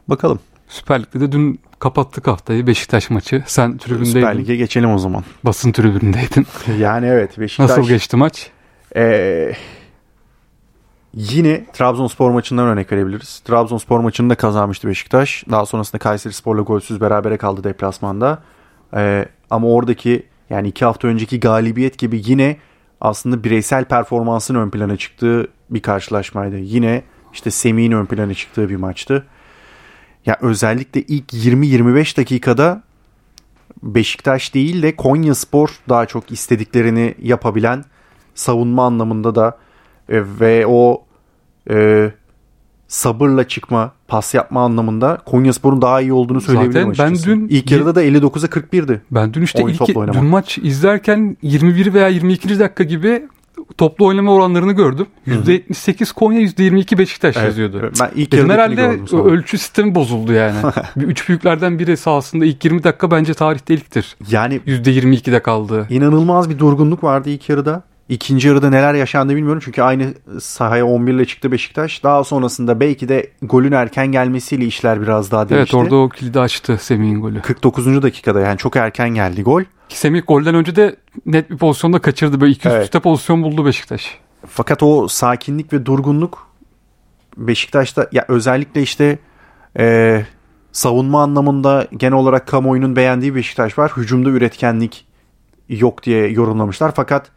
Bakalım. 0.07 0.39
Süper 0.67 1.01
Lig'de 1.01 1.19
de 1.19 1.31
dün 1.31 1.59
kapattık 1.79 2.27
haftayı 2.27 2.67
Beşiktaş 2.67 3.09
maçı. 3.09 3.43
Sen 3.47 3.71
Süper 3.71 3.85
tribündeydin. 3.85 4.39
Lig'e 4.39 4.55
geçelim 4.55 4.93
o 4.93 4.97
zaman. 4.97 5.23
Basın 5.43 5.71
tribündeydin. 5.71 6.47
Yani 6.79 7.05
evet 7.05 7.39
Beşiktaş 7.39 7.69
Nasıl 7.69 7.87
geçti 7.87 8.17
maç? 8.17 8.49
Ee, 8.95 9.51
yine 11.17 11.65
Trabzonspor 11.73 12.31
maçından 12.31 12.67
örnek 12.67 12.91
verebiliriz. 12.91 13.39
Trabzonspor 13.39 13.99
maçını 13.99 14.29
da 14.29 14.35
kazanmıştı 14.35 14.87
Beşiktaş. 14.87 15.43
Daha 15.51 15.65
sonrasında 15.65 15.99
Kayseri 15.99 16.33
Spor'la 16.33 16.61
golsüz 16.61 17.01
berabere 17.01 17.37
kaldı 17.37 17.63
deplasmanda. 17.63 18.43
Ee, 18.93 19.25
ama 19.49 19.67
oradaki 19.67 20.23
yani 20.49 20.67
iki 20.67 20.85
hafta 20.85 21.07
önceki 21.07 21.39
galibiyet 21.39 21.97
gibi 21.97 22.21
yine 22.25 22.57
aslında 23.01 23.43
bireysel 23.43 23.85
performansın 23.85 24.55
ön 24.55 24.69
plana 24.69 24.97
çıktığı 24.97 25.47
bir 25.69 25.81
karşılaşmaydı. 25.81 26.57
Yine 26.57 27.03
işte 27.33 27.51
Semih'in 27.51 27.91
ön 27.91 28.05
plana 28.05 28.33
çıktığı 28.33 28.69
bir 28.69 28.75
maçtı. 28.75 29.25
Ya 30.25 30.37
özellikle 30.41 31.01
ilk 31.01 31.33
20-25 31.33 32.17
dakikada 32.17 32.83
Beşiktaş 33.83 34.53
değil 34.53 34.83
de 34.83 34.95
Konya 34.95 35.35
Spor 35.35 35.69
daha 35.89 36.05
çok 36.05 36.31
istediklerini 36.31 37.15
yapabilen 37.21 37.85
savunma 38.35 38.85
anlamında 38.85 39.35
da 39.35 39.57
e, 40.09 40.23
ve 40.39 40.67
o 40.67 41.06
e, 41.69 42.11
sabırla 42.87 43.47
çıkma, 43.47 43.91
pas 44.07 44.33
yapma 44.33 44.61
anlamında 44.65 45.17
Konyaspor'un 45.25 45.81
daha 45.81 46.01
iyi 46.01 46.13
olduğunu 46.13 46.41
söyleyebilirim 46.41 46.87
Zaten 46.95 47.05
ben 47.07 47.11
açıkçası. 47.13 47.29
dün- 47.39 47.47
İlk 47.49 47.71
yarıda 47.71 47.95
da 47.95 48.03
59'a 48.03 48.47
41'di. 48.49 49.01
Ben 49.11 49.33
dün 49.33 49.41
işte 49.41 49.63
Oyun 49.63 49.73
ilk, 49.73 50.13
dün 50.13 50.25
maç 50.25 50.57
izlerken 50.57 51.37
21 51.41 51.93
veya 51.93 52.07
22. 52.07 52.59
dakika 52.59 52.83
gibi 52.83 53.27
toplu 53.77 54.05
oynama 54.05 54.33
oranlarını 54.33 54.71
gördüm. 54.71 55.05
%78 55.27 56.13
Konya, 56.13 56.39
%22 56.41 56.97
Beşiktaş 56.97 57.35
yazıyordu. 57.35 57.91
Ben 58.01 58.11
ilk 58.15 58.31
Dedim 58.31 58.49
herhalde 58.49 58.99
ölçü 59.23 59.57
sistemi 59.57 59.95
bozuldu 59.95 60.33
yani. 60.33 60.55
Bir 60.95 61.07
Üç 61.07 61.29
büyüklerden 61.29 61.79
biri 61.79 61.97
sahasında 61.97 62.45
ilk 62.45 62.65
20 62.65 62.83
dakika 62.83 63.11
bence 63.11 63.33
tarihte 63.33 63.73
ilktir. 63.73 64.15
Yani 64.31 64.61
%22'de 64.67 65.39
kaldı. 65.41 65.87
inanılmaz 65.89 66.49
bir 66.49 66.59
durgunluk 66.59 67.03
vardı 67.03 67.29
ilk 67.29 67.49
yarıda. 67.49 67.83
İkinci 68.09 68.47
yarıda 68.47 68.69
neler 68.69 68.93
yaşandı 68.93 69.35
bilmiyorum. 69.35 69.61
Çünkü 69.65 69.81
aynı 69.81 70.13
sahaya 70.39 70.85
11 70.85 71.13
ile 71.13 71.25
çıktı 71.25 71.51
Beşiktaş. 71.51 72.03
Daha 72.03 72.23
sonrasında 72.23 72.79
belki 72.79 73.09
de 73.09 73.31
golün 73.41 73.71
erken 73.71 74.07
gelmesiyle 74.07 74.65
işler 74.65 75.01
biraz 75.01 75.31
daha 75.31 75.41
Evet 75.41 75.51
değişti. 75.51 75.77
orada 75.77 75.95
o 75.95 76.09
kilidi 76.09 76.39
açtı 76.39 76.77
Semih'in 76.81 77.21
golü. 77.21 77.41
49. 77.41 78.01
dakikada 78.03 78.39
yani 78.39 78.57
çok 78.57 78.75
erken 78.75 79.09
geldi 79.09 79.43
gol. 79.43 79.61
Ki 79.89 79.99
Semih 79.99 80.21
golden 80.27 80.55
önce 80.55 80.75
de 80.75 80.95
net 81.25 81.49
bir 81.49 81.57
pozisyonda 81.57 81.99
kaçırdı. 81.99 82.41
Böyle 82.41 82.51
iki 82.51 82.67
üst 82.67 82.75
Evet. 82.75 82.85
üste 82.85 82.99
pozisyon 82.99 83.43
buldu 83.43 83.65
Beşiktaş. 83.65 84.17
Fakat 84.47 84.83
o 84.83 85.07
sakinlik 85.07 85.73
ve 85.73 85.85
durgunluk 85.85 86.47
Beşiktaş'ta 87.37 88.07
ya 88.11 88.25
özellikle 88.27 88.81
işte 88.81 89.19
e, 89.79 90.25
savunma 90.71 91.21
anlamında 91.23 91.87
genel 91.97 92.13
olarak 92.13 92.47
kamuoyunun 92.47 92.95
beğendiği 92.95 93.35
Beşiktaş 93.35 93.77
var. 93.77 93.91
Hücumda 93.97 94.29
üretkenlik 94.29 95.05
yok 95.69 96.03
diye 96.03 96.27
yorumlamışlar. 96.27 96.91
Fakat 96.95 97.31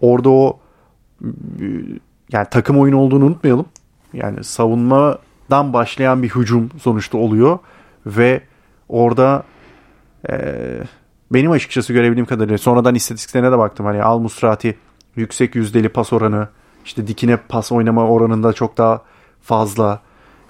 orada 0.00 0.30
o 0.30 0.58
yani 2.32 2.46
takım 2.50 2.80
oyunu 2.80 2.96
olduğunu 2.96 3.24
unutmayalım. 3.24 3.66
Yani 4.12 4.44
savunmadan 4.44 5.72
başlayan 5.72 6.22
bir 6.22 6.28
hücum 6.28 6.70
sonuçta 6.80 7.18
oluyor 7.18 7.58
ve 8.06 8.40
orada 8.88 9.42
e, 10.30 10.34
benim 11.30 11.50
açıkçası 11.50 11.92
görebildiğim 11.92 12.26
kadarıyla 12.26 12.58
sonradan 12.58 12.94
istatistiklerine 12.94 13.52
de 13.52 13.58
baktım. 13.58 13.86
Hani 13.86 14.02
Al 14.02 14.18
Musrati 14.18 14.78
yüksek 15.16 15.54
yüzdeli 15.54 15.88
pas 15.88 16.12
oranı 16.12 16.48
işte 16.84 17.06
dikine 17.06 17.36
pas 17.36 17.72
oynama 17.72 18.08
oranında 18.08 18.52
çok 18.52 18.78
daha 18.78 19.02
fazla. 19.40 20.00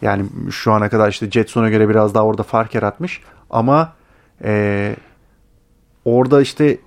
Yani 0.03 0.25
şu 0.51 0.73
ana 0.73 0.89
kadar 0.89 1.09
işte 1.09 1.31
Jetson'a 1.31 1.71
göre 1.71 1.89
biraz 1.89 2.15
daha 2.15 2.25
orada 2.25 2.43
fark 2.43 2.75
yaratmış. 2.75 3.23
Ama 3.51 3.93
e, 4.45 4.97
orada 6.05 6.41
işte 6.41 6.79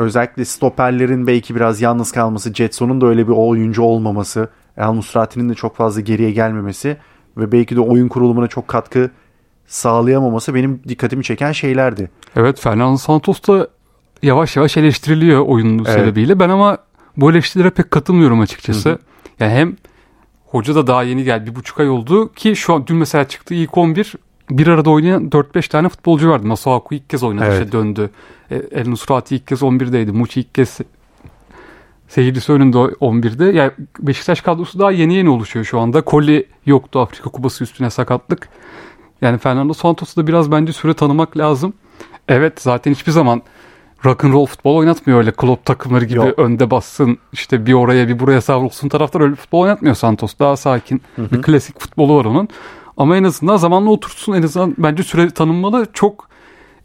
özellikle 0.00 0.44
stoperlerin 0.44 1.26
belki 1.26 1.54
biraz 1.54 1.80
yalnız 1.80 2.12
kalması, 2.12 2.54
Jetson'un 2.54 3.00
da 3.00 3.06
öyle 3.06 3.28
bir 3.28 3.32
oyuncu 3.32 3.82
olmaması, 3.82 4.48
El 4.76 4.92
Musrati'nin 4.92 5.48
de 5.48 5.54
çok 5.54 5.76
fazla 5.76 6.00
geriye 6.00 6.30
gelmemesi 6.30 6.96
ve 7.36 7.52
belki 7.52 7.76
de 7.76 7.80
oyun 7.80 8.08
kurulumuna 8.08 8.46
çok 8.46 8.68
katkı 8.68 9.10
sağlayamaması 9.66 10.54
benim 10.54 10.80
dikkatimi 10.88 11.24
çeken 11.24 11.52
şeylerdi. 11.52 12.10
Evet 12.36 12.60
Fernando 12.60 12.96
Santos 12.96 13.48
da 13.48 13.68
yavaş 14.22 14.56
yavaş 14.56 14.76
eleştiriliyor 14.76 15.46
oyunun 15.46 15.84
Evet. 15.84 15.94
sebebiyle. 15.94 16.40
Ben 16.40 16.48
ama 16.48 16.78
bu 17.16 17.30
eleştirilere 17.30 17.70
pek 17.70 17.90
katılmıyorum 17.90 18.40
açıkçası. 18.40 18.98
Yani 19.40 19.52
hem 19.52 19.76
hoca 20.46 20.74
da 20.74 20.86
daha 20.86 21.02
yeni 21.02 21.24
geldi. 21.24 21.50
Bir 21.50 21.54
buçuk 21.54 21.80
ay 21.80 21.88
oldu 21.88 22.32
ki 22.32 22.56
şu 22.56 22.74
an 22.74 22.86
dün 22.86 22.96
mesela 22.96 23.28
çıktı 23.28 23.54
ilk 23.54 23.78
11 23.78 24.14
bir 24.50 24.66
arada 24.66 24.90
oynayan 24.90 25.28
4-5 25.28 25.68
tane 25.68 25.88
futbolcu 25.88 26.30
vardı. 26.30 26.46
Masuaku 26.46 26.94
ilk 26.94 27.10
kez 27.10 27.22
oynadı 27.22 27.44
Evet. 27.48 27.60
işte 27.60 27.72
döndü. 27.72 28.10
E, 28.50 28.56
El 28.72 28.88
Nusrati 28.88 29.36
ilk 29.36 29.46
kez 29.46 29.62
11'deydi. 29.62 30.12
Muçi 30.12 30.40
ilk 30.40 30.54
kez 30.54 30.78
seyircisi 32.08 32.52
önünde 32.52 32.76
11'de. 32.78 33.44
Yani 33.44 33.70
Beşiktaş 34.00 34.40
kadrosu 34.40 34.78
daha 34.78 34.90
yeni 34.90 35.14
yeni 35.14 35.28
oluşuyor 35.30 35.64
şu 35.64 35.80
anda. 35.80 36.02
Koli 36.02 36.46
yoktu 36.66 37.00
Afrika 37.00 37.30
Kupası 37.30 37.64
üstüne 37.64 37.90
sakatlık. 37.90 38.48
Yani 39.22 39.38
Fernando 39.38 39.72
Santos'u 39.72 40.22
da 40.22 40.26
biraz 40.26 40.50
bence 40.52 40.72
süre 40.72 40.94
tanımak 40.94 41.36
lazım. 41.36 41.72
Evet 42.28 42.60
zaten 42.60 42.90
hiçbir 42.90 43.12
zaman 43.12 43.42
rock 44.04 44.24
and 44.24 44.32
roll 44.32 44.46
futbol 44.46 44.76
oynatmıyor 44.76 45.18
öyle 45.18 45.32
club 45.40 45.56
takımları 45.64 46.04
gibi 46.04 46.18
Yok. 46.18 46.38
önde 46.38 46.70
bassın 46.70 47.18
işte 47.32 47.66
bir 47.66 47.72
oraya 47.72 48.08
bir 48.08 48.18
buraya 48.18 48.40
savrulsun 48.40 48.88
taraftar 48.88 49.20
öyle 49.20 49.34
futbol 49.34 49.60
oynatmıyor 49.60 49.94
Santos. 49.94 50.34
Daha 50.38 50.56
sakin 50.56 51.02
bir 51.18 51.42
klasik 51.42 51.80
futbolu 51.80 52.16
var 52.16 52.24
onun. 52.24 52.48
Ama 53.00 53.16
en 53.16 53.24
azından 53.24 53.56
zamanla 53.56 53.90
otursun 53.90 54.32
en 54.32 54.42
azından 54.42 54.74
bence 54.78 55.02
süre 55.02 55.30
tanınmalı. 55.30 55.86
Çok 55.92 56.28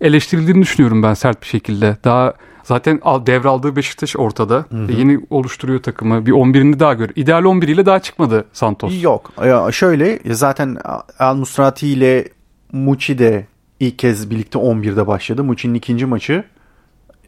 eleştirildiğini 0.02 0.62
düşünüyorum 0.62 1.04
ben 1.04 1.14
sert 1.14 1.42
bir 1.42 1.48
şekilde. 1.48 1.98
Daha 2.04 2.34
zaten 2.64 3.00
al- 3.02 3.26
devraldığı 3.26 3.76
Beşiktaş 3.76 4.16
ortada. 4.18 4.66
E, 4.90 4.94
Yeni 4.94 5.20
oluşturuyor 5.30 5.84
takımı. 5.84 6.26
Bir 6.26 6.32
11'ini 6.32 6.80
daha 6.80 6.94
gör. 6.94 7.10
İdeal 7.16 7.44
11 7.46 7.68
ile 7.68 7.86
daha 7.86 8.00
çıkmadı 8.00 8.46
Santos. 8.54 9.04
Yok. 9.04 9.32
Ya 9.46 9.72
şöyle 9.72 10.20
zaten 10.34 10.78
Al 11.20 11.36
Musrati 11.36 11.88
ile 11.88 12.28
Muçi 12.72 13.18
de 13.20 13.46
ilk 13.80 14.00
kez 14.00 14.30
birlikte 14.30 14.60
11'de 14.60 15.08
başladı. 15.08 15.44
Muçi'nin 15.44 15.74
ikinci 15.74 16.06
maçı 16.06 16.44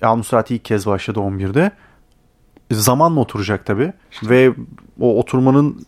Al 0.02 0.16
Musrati 0.16 0.56
ilk 0.56 0.66
kez 0.66 0.86
başladı 0.88 1.20
11'de. 1.20 1.72
Zamanla 2.72 3.20
oturacak 3.20 3.66
tabii. 3.66 3.94
Ve 4.24 4.54
o 5.00 5.20
oturmanın 5.20 5.86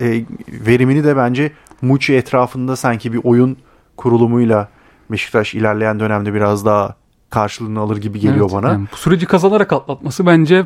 e, 0.00 0.24
verimini 0.48 1.04
de 1.04 1.16
bence 1.16 1.52
Muçi 1.82 2.14
etrafında 2.14 2.76
sanki 2.76 3.12
bir 3.12 3.20
oyun 3.24 3.56
kurulumuyla 3.96 4.68
Beşiktaş 5.10 5.54
ilerleyen 5.54 6.00
dönemde 6.00 6.34
biraz 6.34 6.66
daha 6.66 6.94
karşılığını 7.30 7.80
alır 7.80 7.96
gibi 7.96 8.20
geliyor 8.20 8.50
Evet, 8.52 8.62
bana. 8.62 8.68
yani 8.72 8.86
bu 8.92 8.96
süreci 8.96 9.26
kazanarak 9.26 9.72
atlatması 9.72 10.26
bence 10.26 10.64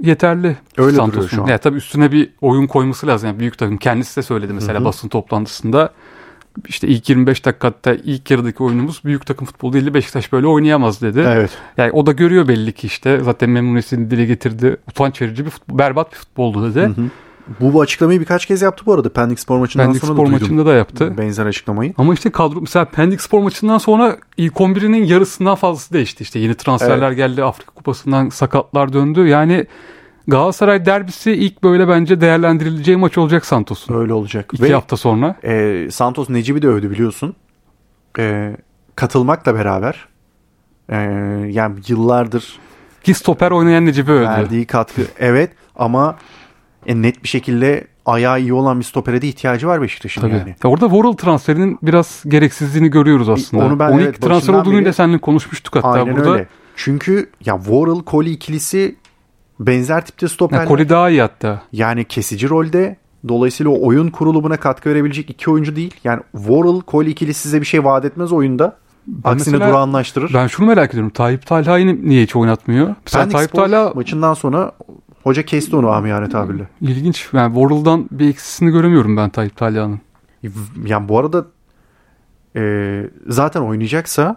yeterli. 0.00 0.56
Öyle 0.76 0.96
Santos'un. 0.96 1.12
duruyor 1.12 1.28
şu 1.30 1.42
an. 1.42 1.46
Ya 1.46 1.58
tabii 1.58 1.76
üstüne 1.76 2.12
bir 2.12 2.30
oyun 2.40 2.66
koyması 2.66 3.06
lazım. 3.06 3.26
Yani 3.28 3.38
büyük 3.38 3.58
takım 3.58 3.76
kendisi 3.76 4.16
de 4.16 4.22
söyledi 4.22 4.52
mesela 4.52 4.84
basın 4.84 5.08
toplantısında. 5.08 5.90
İşte 6.68 6.88
ilk 6.88 7.08
25 7.08 7.44
dakikada 7.44 7.94
ilk 8.04 8.30
yarıdaki 8.30 8.62
oyunumuz 8.62 9.00
büyük 9.04 9.26
takım 9.26 9.46
futbolu 9.46 9.72
değildi. 9.72 9.94
Beşiktaş 9.94 10.32
böyle 10.32 10.46
oynayamaz 10.46 11.02
dedi. 11.02 11.24
Evet. 11.26 11.50
Yani 11.76 11.92
o 11.92 12.06
da 12.06 12.12
görüyor 12.12 12.48
belli 12.48 12.72
ki 12.72 12.86
işte. 12.86 13.20
Zaten 13.22 13.50
memnuniyetini 13.50 14.10
dile 14.10 14.24
getirdi. 14.24 14.76
Utanç 14.88 15.22
verici 15.22 15.44
bir 15.44 15.50
futbol, 15.50 15.78
berbat 15.78 16.12
bir 16.12 16.16
futboldu 16.16 16.74
dedi. 16.74 16.90
Bu 17.60 17.80
açıklamayı 17.80 18.20
birkaç 18.20 18.46
kez 18.46 18.62
yaptı 18.62 18.86
bu 18.86 18.92
arada. 18.92 19.12
Pendik 19.12 19.40
Spor 19.40 19.58
maçından 19.58 19.86
Pendik 19.86 20.00
sonra 20.00 20.12
Spor 20.12 20.26
da 20.26 20.30
duydum 20.30 20.42
maçında 20.42 20.66
da 20.66 20.74
yaptı. 20.74 21.18
benzer 21.18 21.46
açıklamayı. 21.46 21.94
Ama 21.98 22.14
işte 22.14 22.30
kadro 22.30 22.60
mesela 22.60 22.84
Pendik 22.84 23.20
Spor 23.20 23.42
maçından 23.42 23.78
sonra 23.78 24.16
ilk 24.36 24.54
11'inin 24.54 25.04
yarısından 25.04 25.54
fazlası 25.54 25.92
değişti. 25.94 26.22
İşte 26.22 26.38
yeni 26.38 26.54
transferler 26.54 27.12
geldi. 27.12 27.44
Afrika 27.44 27.72
Kupası'ndan 27.72 28.28
sakatlar 28.28 28.92
döndü. 28.92 29.26
Yani 29.28 29.66
Galatasaray 30.28 30.86
derbisi 30.86 31.32
ilk 31.32 31.62
böyle 31.62 31.88
bence 31.88 32.20
değerlendirileceği 32.20 32.96
maç 32.96 33.18
olacak 33.18 33.46
Santos'un. 33.46 33.94
Öyle 34.00 34.12
olacak. 34.12 34.50
İki 34.52 34.62
Ve 34.62 34.72
hafta 34.72 34.96
sonra. 34.96 35.36
e, 35.44 35.86
Santos 35.90 36.30
Necip'i 36.30 36.62
de 36.62 36.68
övdü 36.68 36.90
biliyorsun. 36.90 37.34
E, 38.18 38.56
katılmakla 38.96 39.54
beraber 39.54 40.08
e, 40.88 40.96
yani 41.50 41.74
yıllardır 41.88 42.58
Ki 43.02 43.14
stoper 43.14 43.50
oynayan 43.50 43.86
Necip'i 43.86 44.12
övdü. 44.12 44.24
verdiği 44.24 44.66
katkı 44.66 45.02
evet 45.18 45.50
ama 45.76 46.16
e, 46.86 47.02
net 47.02 47.22
bir 47.22 47.28
şekilde 47.28 47.86
ayağı 48.06 48.40
iyi 48.40 48.52
olan 48.52 48.78
bir 48.80 48.84
stopere 48.84 49.22
de 49.22 49.28
ihtiyacı 49.28 49.66
var 49.66 49.82
Beşiktaş'ın 49.82 50.20
Tabii. 50.20 50.32
yani. 50.34 50.54
Ya 50.64 50.70
Orada 50.70 50.86
Worrell 50.88 51.12
transferinin 51.16 51.78
biraz 51.82 52.22
gereksizliğini 52.28 52.90
görüyoruz 52.90 53.28
aslında. 53.28 53.64
Onu 53.64 53.78
ben 53.78 53.90
Onu 53.90 54.02
evet, 54.02 54.14
ilk 54.16 54.22
transfer 54.22 54.54
olduğunu 54.54 54.74
beri- 54.78 54.84
da 54.84 54.92
seninle 54.92 55.18
konuşmuştuk 55.18 55.74
hatta 55.76 55.88
Aynen 55.88 56.16
burada. 56.16 56.30
öyle. 56.32 56.46
Çünkü 56.76 57.30
ya 57.44 57.56
Worrell 57.56 58.04
Koli 58.04 58.30
ikilisi 58.30 58.96
benzer 59.60 60.06
tipte 60.06 60.28
stoperler. 60.28 60.62
Ya 60.62 60.68
Koli 60.68 60.88
daha 60.88 61.10
iyi 61.10 61.20
hatta. 61.20 61.62
Yani 61.72 62.04
kesici 62.04 62.48
rolde 62.48 62.96
dolayısıyla 63.28 63.72
o 63.72 63.86
oyun 63.86 64.08
kurulumuna 64.08 64.56
katkı 64.56 64.90
verebilecek 64.90 65.30
iki 65.30 65.50
oyuncu 65.50 65.76
değil. 65.76 65.94
Yani 66.04 66.20
Worrell 66.32 66.80
Koli 66.80 67.10
ikilisi 67.10 67.40
size 67.40 67.60
bir 67.60 67.66
şey 67.66 67.84
vaat 67.84 68.04
etmez 68.04 68.32
oyunda. 68.32 68.76
Aksine 69.24 69.52
mesela- 69.56 69.70
durağanlaştırır. 69.70 70.34
Ben 70.34 70.46
şunu 70.46 70.66
merak 70.66 70.90
ediyorum. 70.90 71.10
Tayyip 71.10 71.46
Talha'yı 71.46 72.08
niye 72.08 72.22
hiç 72.22 72.36
oynatmıyor? 72.36 72.94
Mesela 73.04 73.22
Pendik 73.22 73.32
Tayyip 73.36 73.50
Spor 73.50 73.62
Talha 73.64 73.92
maçından 73.94 74.34
sonra 74.34 74.72
hoca 75.22 75.42
kesti 75.42 75.76
onu 75.76 75.88
amiyane 75.88 76.28
tabirle. 76.28 76.68
ilginç. 76.80 77.28
Yani 77.32 77.54
Worrell'dan 77.54 78.08
bir 78.10 78.28
eksisini 78.28 78.70
göremiyorum 78.70 79.16
ben 79.16 79.30
Tayyip 79.30 79.56
Talha'nın. 79.56 80.00
Yani 80.86 81.08
bu 81.08 81.18
arada 81.18 81.44
e, 82.56 83.02
zaten 83.28 83.60
oynayacaksa 83.60 84.36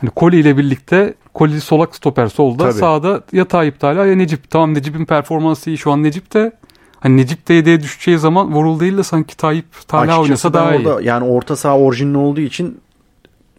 Hani 0.00 0.10
Koli 0.10 0.36
ile 0.40 0.56
birlikte 0.56 1.14
Koli 1.34 1.60
solak 1.60 1.96
stoper 1.96 2.26
solda 2.28 2.62
Tabii. 2.62 2.72
sağda 2.78 3.22
ya 3.32 3.44
Tayyip 3.44 3.80
Talha 3.80 4.06
ya 4.06 4.16
Necip. 4.16 4.50
Tamam 4.50 4.74
Necip'in 4.74 5.04
performansı 5.04 5.70
iyi 5.70 5.78
şu 5.78 5.92
an 5.92 6.02
Necip 6.02 6.34
de 6.34 6.52
hani 7.00 7.16
Necip 7.16 7.48
de 7.48 7.54
yedeğe 7.54 7.80
düşeceği 7.82 8.18
zaman 8.18 8.46
Worrell 8.46 8.80
değil 8.80 8.96
de 8.96 9.02
sanki 9.02 9.36
Tayyip 9.36 9.66
Talha 9.88 10.02
açıkçası 10.02 10.22
oynasa 10.22 10.52
daha 10.54 10.74
iyi. 10.74 10.88
orada 10.88 11.02
yani 11.02 11.24
orta 11.24 11.56
saha 11.56 11.78
orijinli 11.78 12.18
olduğu 12.18 12.40
için 12.40 12.80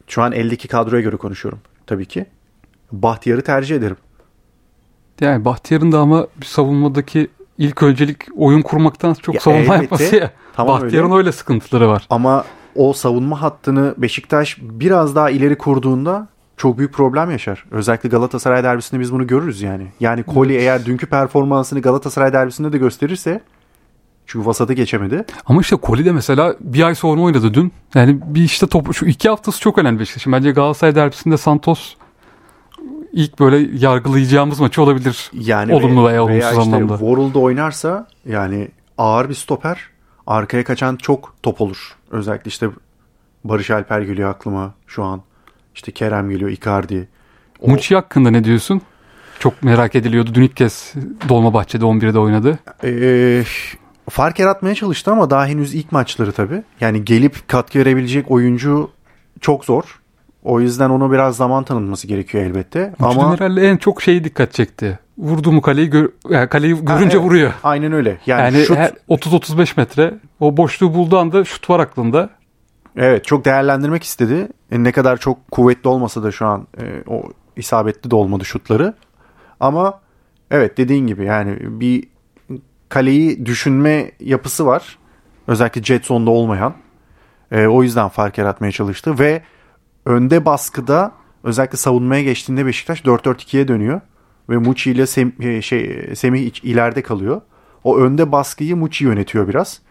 şu 0.07 0.21
an 0.21 0.31
eldeki 0.31 0.67
kadroya 0.67 1.01
göre 1.01 1.15
konuşuyorum 1.17 1.59
tabii 1.87 2.05
ki. 2.05 2.25
Bahtiyar'ı 2.91 3.41
tercih 3.41 3.75
ederim. 3.75 3.97
Yani 5.21 5.45
Bahtiyar'ın 5.45 5.91
da 5.91 5.99
ama 5.99 6.27
bir 6.41 6.45
savunmadaki 6.45 7.27
ilk 7.57 7.83
öncelik 7.83 8.17
oyun 8.37 8.61
kurmaktan 8.61 9.13
çok 9.13 9.35
Ya 9.35 9.41
savunma 9.41 9.61
elbette. 9.75 9.81
yapması 9.83 10.15
ya. 10.15 10.31
Tamam 10.55 10.81
Bahtiyar'ın 10.81 11.07
öyle. 11.09 11.17
öyle 11.17 11.31
sıkıntıları 11.31 11.89
var. 11.89 12.07
Ama 12.09 12.45
o 12.77 12.93
savunma 12.93 13.41
hattını 13.41 13.95
Beşiktaş 13.97 14.57
biraz 14.61 15.15
daha 15.15 15.29
ileri 15.29 15.57
kurduğunda 15.57 16.27
çok 16.57 16.77
büyük 16.77 16.93
problem 16.93 17.31
yaşar. 17.31 17.65
Özellikle 17.71 18.09
Galatasaray 18.09 18.63
derbisinde 18.63 19.01
biz 19.01 19.11
bunu 19.13 19.27
görürüz 19.27 19.61
yani. 19.61 19.87
Yani 19.99 20.23
Koli 20.23 20.55
eğer 20.55 20.85
dünkü 20.85 21.05
performansını 21.05 21.81
Galatasaray 21.81 22.33
derbisinde 22.33 22.73
de 22.73 22.77
gösterirse 22.77 23.41
Çünkü 24.25 24.45
vasatı 24.45 24.73
geçemedi. 24.73 25.25
Ama 25.45 25.61
işte 25.61 25.75
Koli 25.75 26.05
de 26.05 26.11
mesela 26.11 26.55
bir 26.59 26.83
ay 26.83 26.95
sonra 26.95 27.21
oynadı 27.21 27.53
dün. 27.53 27.71
Yani 27.95 28.19
bir 28.25 28.41
işte 28.41 28.67
top 28.67 28.93
şu 28.93 29.05
iki 29.05 29.29
haftası 29.29 29.59
çok 29.59 29.77
önemli 29.77 29.99
Beşiktaş'ın. 29.99 30.33
Bence 30.33 30.51
Galatasaray 30.51 30.95
derbisinde 30.95 31.37
Santos 31.37 31.95
ilk 33.13 33.39
böyle 33.39 33.85
yargılayacağımız 33.85 34.59
maçı 34.59 34.81
olabilir. 34.81 35.31
Yani 35.33 35.73
Olumlu 35.73 36.07
veya 36.07 36.23
olumsuz 36.23 36.43
işte 36.43 36.61
anlamda. 36.61 36.97
World'da 36.97 37.39
oynarsa 37.39 38.07
yani 38.25 38.67
ağır 38.97 39.29
bir 39.29 39.33
stoper 39.33 39.79
arkaya 40.27 40.63
kaçan 40.63 40.95
çok 40.95 41.33
top 41.43 41.61
olur. 41.61 41.96
Özellikle 42.11 42.49
işte 42.49 42.69
Barış 43.43 43.71
Alper 43.71 44.01
geliyor 44.01 44.29
aklıma 44.29 44.73
şu 44.87 45.03
an. 45.03 45.21
İşte 45.75 45.91
Kerem 45.91 46.29
geliyor, 46.29 46.49
Icardi. 46.51 47.07
O- 47.59 47.69
Muçi 47.69 47.95
hakkında 47.95 48.29
ne 48.31 48.43
diyorsun? 48.43 48.81
Çok 49.39 49.63
merak 49.63 49.95
ediliyordu. 49.95 50.33
Dün 50.33 50.41
ilk 50.41 50.55
kez 50.55 50.93
Dolmabahçe'de 51.29 51.85
11'de 51.85 52.19
oynadı. 52.19 52.59
Ee, 52.83 53.43
fark 54.09 54.39
yaratmaya 54.39 54.75
çalıştı 54.75 55.11
ama 55.11 55.29
daha 55.29 55.47
henüz 55.47 55.75
ilk 55.75 55.91
maçları 55.91 56.31
tabii. 56.31 56.63
Yani 56.81 57.05
gelip 57.05 57.47
katkı 57.47 57.79
verebilecek 57.79 58.31
oyuncu 58.31 58.91
çok 59.41 59.65
zor. 59.65 59.99
O 60.47 60.59
yüzden 60.59 60.89
ona 60.89 61.11
biraz 61.11 61.37
zaman 61.37 61.63
tanınması 61.63 62.07
gerekiyor 62.07 62.43
elbette. 62.43 62.93
Muçi 62.99 63.19
ama 63.19 63.33
herhalde 63.33 63.69
en 63.69 63.77
çok 63.77 64.01
şeyi 64.01 64.23
dikkat 64.23 64.53
çekti. 64.53 64.99
Vurdu 65.17 65.51
mu 65.51 65.61
kaleyi, 65.61 65.89
gör, 65.89 66.09
yani 66.29 66.49
kaleyi 66.49 66.85
görünce 66.85 67.17
evet. 67.17 67.25
vuruyor. 67.25 67.53
aynen 67.63 67.91
öyle. 67.91 68.17
Yani, 68.25 68.41
Yani, 68.41 68.65
şut, 68.65 68.77
her 68.77 68.91
30-35 69.09 69.73
metre 69.77 70.13
o 70.39 70.57
boşluğu 70.57 70.93
bulduğu 70.93 71.17
anda 71.17 71.45
şut 71.45 71.69
var 71.69 71.79
aklında. 71.79 72.29
evet 72.97 73.25
çok 73.25 73.45
değerlendirmek 73.45 74.03
istedi. 74.03 74.47
E, 74.71 74.83
ne 74.83 74.91
kadar 74.91 75.17
çok 75.17 75.51
kuvvetli 75.51 75.87
olmasa 75.87 76.23
da 76.23 76.31
şu 76.31 76.45
an 76.45 76.67
e, 76.81 76.83
o 77.07 77.23
isabetli 77.55 78.11
de 78.11 78.15
olmadı 78.15 78.45
şutları. 78.45 78.93
Ama 79.59 79.99
evet 80.51 80.77
dediğin 80.77 81.07
gibi 81.07 81.25
yani 81.25 81.57
bir 81.61 82.03
kaleyi 82.89 83.45
düşünme 83.45 84.11
yapısı 84.19 84.65
var. 84.65 84.97
Özellikle 85.47 85.83
jet 85.83 86.05
zone'da 86.05 86.29
olmayan. 86.29 86.73
E, 87.51 87.67
o 87.67 87.83
yüzden 87.83 88.07
fark 88.09 88.37
yaratmaya 88.37 88.71
çalıştı 88.71 89.19
ve 89.19 89.41
önde 90.07 90.45
baskıda 90.45 91.11
özellikle 91.43 91.77
savunmaya 91.77 92.23
geçtiğinde 92.23 92.65
Beşiktaş 92.65 93.01
4-4-2'ye 93.01 93.67
dönüyor 93.67 94.01
ve 94.49 94.57
Muçi 94.57 94.91
ile 94.91 95.01
Sem- 95.01 95.43
e, 95.47 95.61
şey 95.61 96.09
Semih 96.15 96.41
iç- 96.41 96.63
ileride 96.63 97.01
kalıyor. 97.01 97.41
O 97.83 97.97
önde 97.97 98.31
baskıyı 98.31 98.75
Muçi 98.75 99.03
yönetiyor 99.03 99.47
biraz. 99.47 99.81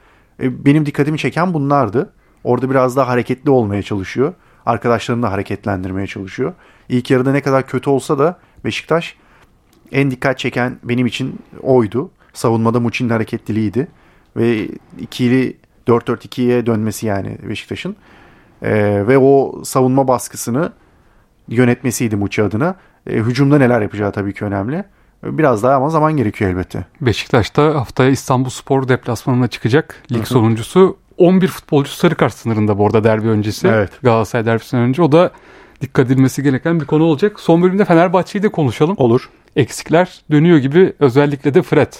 E, 0.42 0.64
benim 0.64 0.86
dikkatimi 0.86 1.18
çeken 1.18 1.54
bunlardı. 1.54 2.12
Orada 2.44 2.70
biraz 2.70 2.96
daha 2.96 3.08
hareketli 3.08 3.50
olmaya 3.50 3.82
çalışıyor. 3.82 4.34
Arkadaşlarını 4.66 5.22
da 5.22 5.32
hareketlendirmeye 5.32 6.06
çalışıyor. 6.06 6.52
İlk 6.88 7.10
yarıda 7.10 7.32
ne 7.32 7.40
kadar 7.40 7.66
kötü 7.66 7.90
olsa 7.90 8.18
da 8.18 8.38
Beşiktaş 8.64 9.16
en 9.92 10.10
dikkat 10.10 10.38
çeken 10.38 10.78
benim 10.84 11.06
için 11.06 11.38
oydu. 11.62 12.10
Savunmada 12.32 12.80
Muçi'nin 12.80 13.10
hareketliliğiydi. 13.10 13.88
Ve 14.36 14.68
ikili 14.98 15.56
4-4-2'ye 15.88 16.66
dönmesi 16.66 17.06
yani 17.06 17.38
Beşiktaş'ın. 17.48 17.96
Ee, 18.66 19.06
ve 19.06 19.18
o 19.18 19.62
savunma 19.64 20.08
baskısını 20.08 20.72
yönetmesiydi 21.48 22.16
Muçi 22.16 22.42
adına. 22.42 22.74
Ee, 23.06 23.12
hücumda 23.12 23.58
neler 23.58 23.80
yapacağı 23.80 24.12
tabii 24.12 24.34
ki 24.34 24.44
önemli. 24.44 24.84
Biraz 25.24 25.62
daha 25.62 25.74
ama 25.74 25.90
zaman 25.90 26.16
gerekiyor 26.16 26.50
elbette. 26.50 26.84
Beşiktaş'ta 27.00 27.74
haftaya 27.74 28.10
İstanbul 28.10 28.50
Spor 28.50 28.88
deplasmanına 28.88 29.48
çıkacak. 29.48 30.02
Lig 30.12 30.24
sonuncusu 30.24 30.96
11 31.18 31.48
futbolcu 31.48 31.90
sarı 31.90 32.14
kart 32.14 32.34
sınırında 32.34 32.78
bu 32.78 32.86
arada 32.86 33.04
derbi 33.04 33.28
öncesi. 33.28 33.68
Evet. 33.68 33.90
Galatasaray 34.02 34.46
derbisinden 34.46 34.84
önce. 34.84 35.02
O 35.02 35.12
da 35.12 35.30
dikkat 35.80 36.06
edilmesi 36.06 36.42
gereken 36.42 36.80
bir 36.80 36.84
konu 36.84 37.04
olacak. 37.04 37.40
Son 37.40 37.62
bölümde 37.62 37.84
Fenerbahçe'yi 37.84 38.42
de 38.42 38.48
konuşalım. 38.48 38.94
Olur. 38.98 39.30
Eksikler 39.56 40.20
dönüyor 40.30 40.58
gibi 40.58 40.92
özellikle 41.00 41.54
de 41.54 41.62
Fred. 41.62 41.92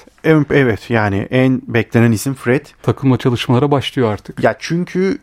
Evet 0.50 0.90
yani 0.90 1.28
en 1.30 1.62
beklenen 1.66 2.12
isim 2.12 2.34
Fred. 2.34 2.66
Takımla 2.82 3.16
çalışmalara 3.16 3.70
başlıyor 3.70 4.12
artık. 4.12 4.44
Ya 4.44 4.56
çünkü 4.58 5.18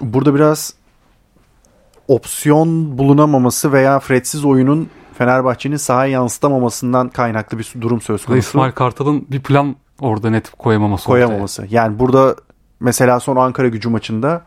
burada 0.00 0.34
biraz 0.34 0.74
opsiyon 2.08 2.98
bulunamaması 2.98 3.72
veya 3.72 4.00
Fred'siz 4.00 4.44
oyunun 4.44 4.88
Fenerbahçe'nin 5.18 5.76
sahaya 5.76 6.12
yansıtamamasından 6.12 7.08
kaynaklı 7.08 7.58
bir 7.58 7.72
durum 7.80 8.00
söz 8.00 8.24
konusu. 8.24 8.38
İsmail 8.38 8.72
Kartal'ın 8.72 9.26
bir 9.30 9.40
plan 9.42 9.76
orada 10.00 10.30
net 10.30 10.50
koyamaması. 10.50 11.10
ortaya. 11.10 11.26
koyamaması. 11.26 11.66
Yani 11.70 11.98
burada 11.98 12.36
mesela 12.80 13.20
son 13.20 13.36
Ankara 13.36 13.68
gücü 13.68 13.88
maçında 13.88 14.42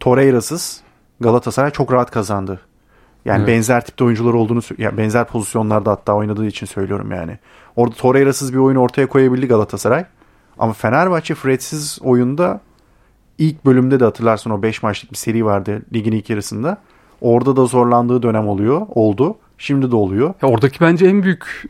Torreira'sız 0.00 0.80
Galatasaray 1.20 1.70
çok 1.70 1.92
rahat 1.92 2.10
kazandı. 2.10 2.60
Yani 3.24 3.38
Evet. 3.38 3.48
benzer 3.48 3.84
tipte 3.84 4.04
oyuncular 4.04 4.34
olduğunu 4.34 4.60
yani 4.78 4.98
benzer 4.98 5.24
pozisyonlarda 5.24 5.90
hatta 5.90 6.12
oynadığı 6.14 6.46
için 6.46 6.66
söylüyorum 6.66 7.10
yani. 7.10 7.38
Orada 7.76 7.94
Torreira'sız 7.94 8.52
bir 8.52 8.58
oyun 8.58 8.76
ortaya 8.76 9.06
koyabildi 9.06 9.48
Galatasaray. 9.48 10.04
Ama 10.58 10.72
Fenerbahçe 10.72 11.34
Fred'siz 11.34 11.98
oyunda 12.02 12.60
ilk 13.38 13.64
bölümde 13.64 14.00
de 14.00 14.04
hatırlarsın 14.04 14.50
o 14.50 14.62
5 14.62 14.82
maçlık 14.82 15.12
bir 15.12 15.16
seri 15.16 15.44
vardı 15.44 15.82
ligin 15.94 16.12
ilk 16.12 16.30
yarısında. 16.30 16.78
Orada 17.20 17.56
da 17.56 17.66
zorlandığı 17.66 18.22
dönem 18.22 18.48
oluyor. 18.48 18.86
Oldu. 18.88 19.36
Şimdi 19.58 19.90
de 19.90 19.96
oluyor. 19.96 20.34
Ya 20.42 20.48
oradaki 20.48 20.80
bence 20.80 21.06
en 21.06 21.22
büyük 21.22 21.64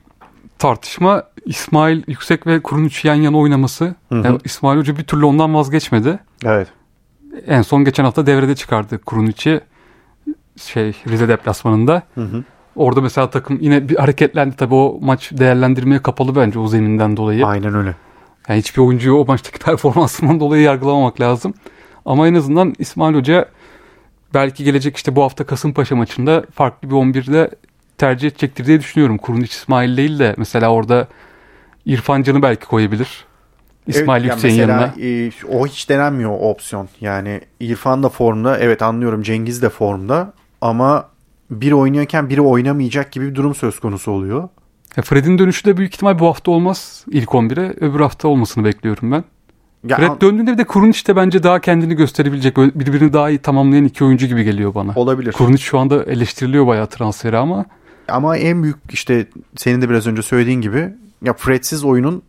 tartışma 0.58 1.22
İsmail 1.44 2.02
Yüksek 2.06 2.46
ve 2.46 2.60
Kurunic 2.62 3.08
yan 3.08 3.14
yana 3.14 3.38
oynaması. 3.38 3.94
Hı 4.08 4.14
hı. 4.14 4.26
Yani 4.26 4.38
İsmail 4.44 4.78
Hoca 4.78 4.96
bir 4.96 5.04
türlü 5.04 5.24
ondan 5.24 5.54
vazgeçmedi. 5.54 6.18
Evet. 6.44 6.68
En 7.46 7.62
son 7.62 7.84
geçen 7.84 8.04
hafta 8.04 8.26
devrede 8.26 8.54
çıkardı 8.54 8.98
Kurunic'i 8.98 9.60
şey 10.56 10.96
Rize 11.08 11.28
deplasmanında. 11.28 12.02
Hı 12.14 12.20
hı. 12.20 12.44
Orada 12.76 13.00
mesela 13.00 13.30
takım 13.30 13.58
yine 13.60 13.88
bir 13.88 13.96
hareketlendi 13.96 14.56
tabii 14.56 14.74
o 14.74 14.98
maç 15.02 15.32
değerlendirmeye 15.32 16.02
kapalı 16.02 16.36
bence 16.36 16.58
o 16.58 16.68
zeminden 16.68 17.16
dolayı. 17.16 17.46
Aynen 17.46 17.74
öyle. 17.74 17.94
Yani 18.48 18.58
hiçbir 18.58 18.82
oyuncuyu 18.82 19.16
o 19.16 19.24
maçtaki 19.26 19.58
performansından 19.64 20.40
dolayı 20.40 20.62
yargılamamak 20.62 21.20
lazım. 21.20 21.54
Ama 22.04 22.28
en 22.28 22.34
azından 22.34 22.74
İsmail 22.78 23.14
Hoca 23.14 23.48
belki 24.34 24.64
gelecek 24.64 24.96
işte 24.96 25.16
bu 25.16 25.22
hafta 25.22 25.46
Kasımpaşa 25.46 25.96
maçında 25.96 26.44
farklı 26.54 26.90
bir 26.90 26.94
11'de 26.94 27.50
tercih 27.98 28.28
edecektir 28.28 28.66
diye 28.66 28.80
düşünüyorum. 28.80 29.18
Kurunic 29.18 29.50
İsmail 29.50 29.96
değil 29.96 30.18
de 30.18 30.34
mesela 30.38 30.68
orada 30.72 31.08
İrfan 31.86 32.22
Can'ı 32.22 32.42
belki 32.42 32.66
koyabilir. 32.66 33.24
İsmail 33.86 34.24
Evet, 34.24 34.32
Yüksek'in 34.34 34.56
mesela, 34.58 34.80
yanına. 34.80 34.94
e, 35.06 35.30
o 35.58 35.66
hiç 35.66 35.88
denenmiyor 35.88 36.30
o 36.30 36.50
opsiyon. 36.50 36.88
Yani 37.00 37.40
İrfan 37.60 38.02
da 38.02 38.08
formda. 38.08 38.58
Evet 38.58 38.82
anlıyorum 38.82 39.22
Cengiz 39.22 39.62
de 39.62 39.68
formda. 39.68 40.32
Ama 40.60 41.08
biri 41.50 41.74
oynuyorken 41.74 42.30
biri 42.30 42.40
oynamayacak 42.40 43.12
gibi 43.12 43.30
bir 43.30 43.34
durum 43.34 43.54
söz 43.54 43.80
konusu 43.80 44.10
oluyor. 44.10 44.48
Ya 44.96 45.02
Fred'in 45.02 45.38
dönüşü 45.38 45.64
de 45.64 45.76
büyük 45.76 45.94
ihtimal 45.94 46.18
bu 46.18 46.26
hafta 46.26 46.50
olmaz 46.50 47.04
ilk 47.10 47.28
11'e. 47.28 47.74
Öbür 47.80 48.00
hafta 48.00 48.28
olmasını 48.28 48.64
bekliyorum 48.64 49.12
ben. 49.12 49.24
Ya, 49.88 49.96
Fred 49.96 50.20
döndüğünde 50.20 50.52
bir 50.52 50.58
de 50.58 50.64
Kurunic 50.64 51.06
de 51.06 51.16
bence 51.16 51.42
daha 51.42 51.60
kendini 51.60 51.94
gösterebilecek. 51.94 52.56
Böyle 52.56 52.70
birbirini 52.74 53.12
daha 53.12 53.30
iyi 53.30 53.38
tamamlayan 53.38 53.84
iki 53.84 54.04
oyuncu 54.04 54.26
gibi 54.26 54.44
geliyor 54.44 54.74
bana. 54.74 54.92
olabilir. 54.96 55.32
Kurunic 55.32 55.62
şu 55.62 55.78
anda 55.78 56.04
eleştiriliyor 56.04 56.66
bayağı 56.66 56.86
transferi 56.86 57.36
ama 57.36 57.64
Ama 58.08 58.36
en 58.36 58.62
büyük 58.62 58.76
işte 58.90 59.26
senin 59.56 59.82
de 59.82 59.90
biraz 59.90 60.06
önce 60.06 60.22
söylediğin 60.22 60.60
gibi 60.60 60.88
ya 61.22 61.32
Fred'siz 61.32 61.84
oyunun 61.84 62.22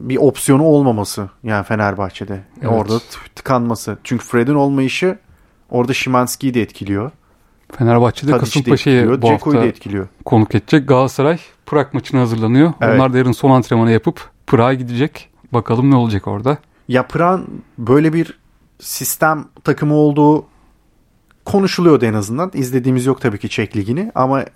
bir 0.00 0.16
opsiyonu 0.16 0.62
olmaması 0.62 1.30
yani 1.42 1.64
Fenerbahçe'de. 1.64 2.40
Evet. 2.62 2.72
Orada 2.72 3.00
tıkanması. 3.34 3.98
Çünkü 4.04 4.24
Fred'in 4.24 4.54
olmayışı 4.54 5.18
orada 5.70 5.92
Şimanski'yi 5.92 6.54
de 6.54 6.62
etkiliyor. 6.62 7.10
Fenerbahçe'de 7.78 8.38
Kasımpaşa'yı 8.38 9.08
bu 9.08 9.26
Ceko'yu 9.26 9.56
hafta 9.56 9.68
etkiliyor. 9.68 10.08
konuk 10.24 10.54
edecek. 10.54 10.88
Galatasaray 10.88 11.38
Prag 11.66 11.94
maçına 11.94 12.20
hazırlanıyor. 12.20 12.72
Evet. 12.80 12.94
Onlar 12.94 13.12
da 13.12 13.18
yarın 13.18 13.32
son 13.32 13.50
antrenmanı 13.50 13.90
yapıp 13.90 14.30
Prag'a 14.46 14.74
gidecek. 14.74 15.28
Bakalım 15.52 15.90
ne 15.90 15.96
olacak 15.96 16.26
orada. 16.26 16.58
Yapıran 16.88 17.46
böyle 17.78 18.12
bir 18.12 18.38
sistem 18.80 19.44
takımı 19.64 19.94
olduğu 19.94 20.44
konuşuluyordu 21.44 22.04
en 22.04 22.14
azından. 22.14 22.50
İzlediğimiz 22.54 23.06
yok 23.06 23.20
tabii 23.20 23.38
ki 23.38 23.48
Çek 23.48 23.76
Ligi'ni 23.76 24.12
ama 24.14 24.40
e, 24.42 24.46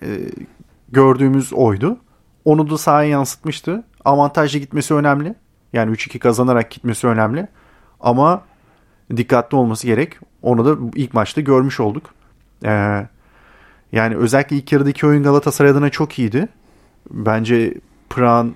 gördüğümüz 0.93 1.53
oydu. 1.53 1.97
Onu 2.45 2.71
da 2.71 2.79
sahaya 2.79 3.09
yansıtmıştı. 3.09 3.85
Avantajlı 4.05 4.59
gitmesi 4.59 4.95
önemli. 4.95 5.35
Yani 5.73 5.93
3-2 5.93 6.19
kazanarak 6.19 6.71
gitmesi 6.71 7.07
önemli. 7.07 7.49
Ama 8.01 8.43
dikkatli 9.17 9.57
olması 9.57 9.87
gerek. 9.87 10.13
Onu 10.43 10.65
da 10.65 10.91
ilk 10.95 11.15
maçta 11.15 11.41
görmüş 11.41 11.81
olduk. 11.81 12.03
Ee, 12.65 13.07
yani 13.93 14.17
özellikle 14.17 14.57
ilk 14.57 14.73
yarıdaki 14.73 15.07
oyun 15.07 15.23
Galatasaray 15.23 15.71
adına 15.71 15.91
çok 15.91 16.19
iyiydi. 16.19 16.49
Bence 17.11 17.75
Pran 18.11 18.55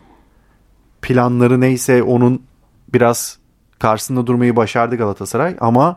planları 1.02 1.60
neyse 1.60 2.02
onun 2.02 2.42
biraz 2.94 3.38
karşısında 3.78 4.26
durmayı 4.26 4.56
başardı 4.56 4.96
Galatasaray 4.96 5.56
ama 5.60 5.96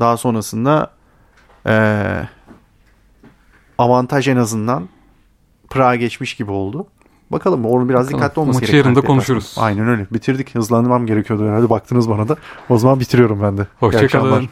daha 0.00 0.16
sonrasında 0.16 0.90
eee, 1.66 2.28
avantaj 3.78 4.28
en 4.28 4.36
azından 4.36 4.88
Prag'a 5.70 5.96
geçmiş 5.96 6.34
gibi 6.34 6.50
oldu. 6.50 6.86
Bakalım 7.32 7.64
onu 7.64 7.88
biraz 7.88 8.06
Bakalım. 8.06 8.18
dikkatli 8.20 8.40
olması 8.40 8.60
gerekiyor. 8.60 8.84
Deplasman. 8.84 9.06
konuşuruz. 9.06 9.54
Aynen 9.58 9.88
öyle. 9.88 10.06
Bitirdik. 10.12 10.54
Hızlanmam 10.54 11.06
gerekiyordu 11.06 11.48
herhalde. 11.48 11.70
Baktınız 11.70 12.10
bana 12.10 12.28
da. 12.28 12.36
O 12.68 12.78
zaman 12.78 13.00
bitiriyorum 13.00 13.42
ben 13.42 13.58
de. 13.58 13.66
Hoşçakalın. 13.80 14.48